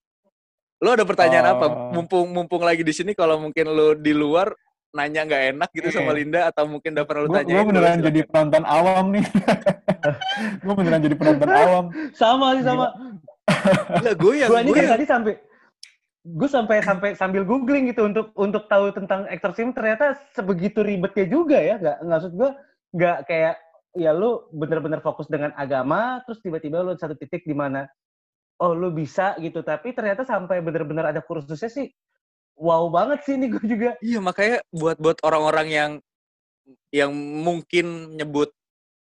Lu 0.82 0.90
ada 0.92 1.02
pertanyaan 1.08 1.46
uh, 1.48 1.52
apa? 1.56 1.66
Oh. 1.66 1.74
Mumpung 1.96 2.28
mumpung 2.30 2.62
lagi 2.62 2.84
di 2.84 2.92
sini 2.92 3.16
kalau 3.16 3.40
mungkin 3.40 3.72
lu 3.72 3.96
di 3.96 4.12
luar 4.12 4.52
nanya 4.92 5.24
nggak 5.24 5.42
enak 5.56 5.70
gitu 5.72 5.88
yeah. 5.88 5.96
sama. 5.96 6.12
Linda 6.12 6.40
atau 6.52 6.68
mungkin 6.68 6.92
udah 6.92 7.06
pernah 7.08 7.22
lu 7.24 7.30
tanya. 7.32 7.52
Gue 7.56 7.64
beneran 7.72 7.98
jadi 8.04 8.20
penonton 8.28 8.64
awam 8.68 9.04
nih. 9.16 9.24
gue 10.62 10.74
beneran 10.76 11.00
jadi 11.00 11.16
penonton 11.16 11.48
awam. 11.48 11.84
Sama 12.12 12.46
sih 12.60 12.64
sama. 12.66 12.86
Gila, 14.02 14.12
gue 14.18 14.34
yang 14.38 14.50
gue 14.50 14.60
ini 14.62 14.70
kan 14.74 14.86
tadi 14.98 15.04
sampai 15.06 15.34
gue 16.22 16.48
sampai 16.48 16.86
sampai 16.86 17.18
sambil 17.18 17.42
googling 17.42 17.90
gitu 17.90 18.06
untuk 18.06 18.30
untuk 18.38 18.70
tahu 18.70 18.94
tentang 18.94 19.26
eksorsim 19.26 19.74
ternyata 19.74 20.14
sebegitu 20.34 20.86
ribetnya 20.86 21.26
juga 21.26 21.58
ya. 21.58 21.74
Nggak 21.82 21.98
maksud 22.06 22.32
gue 22.38 22.50
nggak 22.94 23.18
kayak 23.26 23.54
ya 23.98 24.10
lu 24.14 24.46
bener-bener 24.54 25.02
fokus 25.02 25.26
dengan 25.28 25.50
agama 25.58 26.22
terus 26.24 26.40
tiba-tiba 26.40 26.80
lu 26.80 26.94
satu 26.94 27.18
titik 27.18 27.42
di 27.42 27.52
mana 27.52 27.90
oh 28.62 28.70
lu 28.70 28.94
bisa 28.94 29.34
gitu. 29.42 29.66
Tapi 29.66 29.90
ternyata 29.90 30.22
sampai 30.22 30.62
bener-bener 30.62 31.10
ada 31.10 31.20
kursusnya 31.20 31.68
sih 31.68 31.90
wow 32.54 32.86
banget 32.86 33.26
sih 33.26 33.34
ini 33.34 33.50
gue 33.50 33.64
juga. 33.66 33.90
Iya 33.98 34.22
makanya 34.22 34.62
buat 34.70 35.02
buat 35.02 35.18
orang-orang 35.26 35.68
yang 35.74 35.92
yang 36.94 37.10
mungkin 37.42 38.14
nyebut 38.14 38.54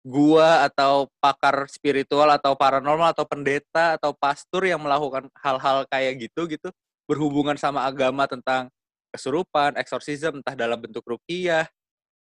gua 0.07 0.65
atau 0.71 1.11
pakar 1.19 1.67
spiritual 1.67 2.31
atau 2.31 2.55
paranormal 2.55 3.11
atau 3.11 3.27
pendeta 3.27 3.99
atau 3.99 4.15
pastor 4.15 4.63
yang 4.65 4.79
melakukan 4.79 5.27
hal-hal 5.43 5.83
kayak 5.91 6.23
gitu 6.23 6.47
gitu 6.47 6.71
berhubungan 7.09 7.57
sama 7.57 7.89
agama 7.89 8.29
tentang 8.29 8.69
kesurupan, 9.09 9.75
eksorsisme, 9.81 10.45
entah 10.45 10.53
dalam 10.53 10.77
bentuk 10.77 11.01
rukiah, 11.09 11.65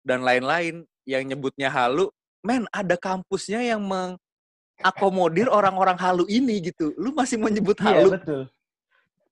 dan 0.04 0.20
lain-lain 0.20 0.84
yang 1.08 1.24
nyebutnya 1.24 1.72
halu, 1.72 2.12
men 2.44 2.68
ada 2.68 2.94
kampusnya 2.94 3.64
yang 3.64 3.80
mengakomodir 3.80 5.48
orang-orang 5.48 5.96
halu 5.96 6.28
ini 6.28 6.60
gitu. 6.70 6.92
Lu 7.00 7.16
masih 7.16 7.40
mau 7.40 7.48
nyebut 7.48 7.74
iya, 7.80 7.86
halu? 7.88 8.08
Iya, 8.12 8.16
betul. 8.20 8.42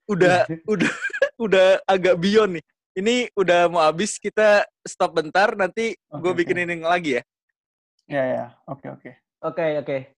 Udah, 0.09 0.39
udah, 0.73 0.93
udah 1.37 1.67
agak 1.85 2.17
beyond 2.17 2.59
nih. 2.59 2.65
Ini 2.95 3.15
udah 3.35 3.67
mau 3.69 3.83
habis, 3.85 4.17
kita 4.23 4.65
stop 4.87 5.19
bentar, 5.19 5.53
nanti 5.59 5.99
okay, 5.99 6.21
gue 6.23 6.33
bikin 6.33 6.57
okay. 6.63 6.65
ini 6.65 6.75
lagi 6.81 7.11
ya. 7.19 7.23
Ya, 8.07 8.25
ya. 8.25 8.45
Oke, 8.71 8.87
okay, 8.87 8.89
oke. 8.89 9.01
Okay. 9.03 9.15
Oke, 9.45 9.61
okay, 9.61 9.71
oke. 9.77 9.85
Okay. 9.85 10.01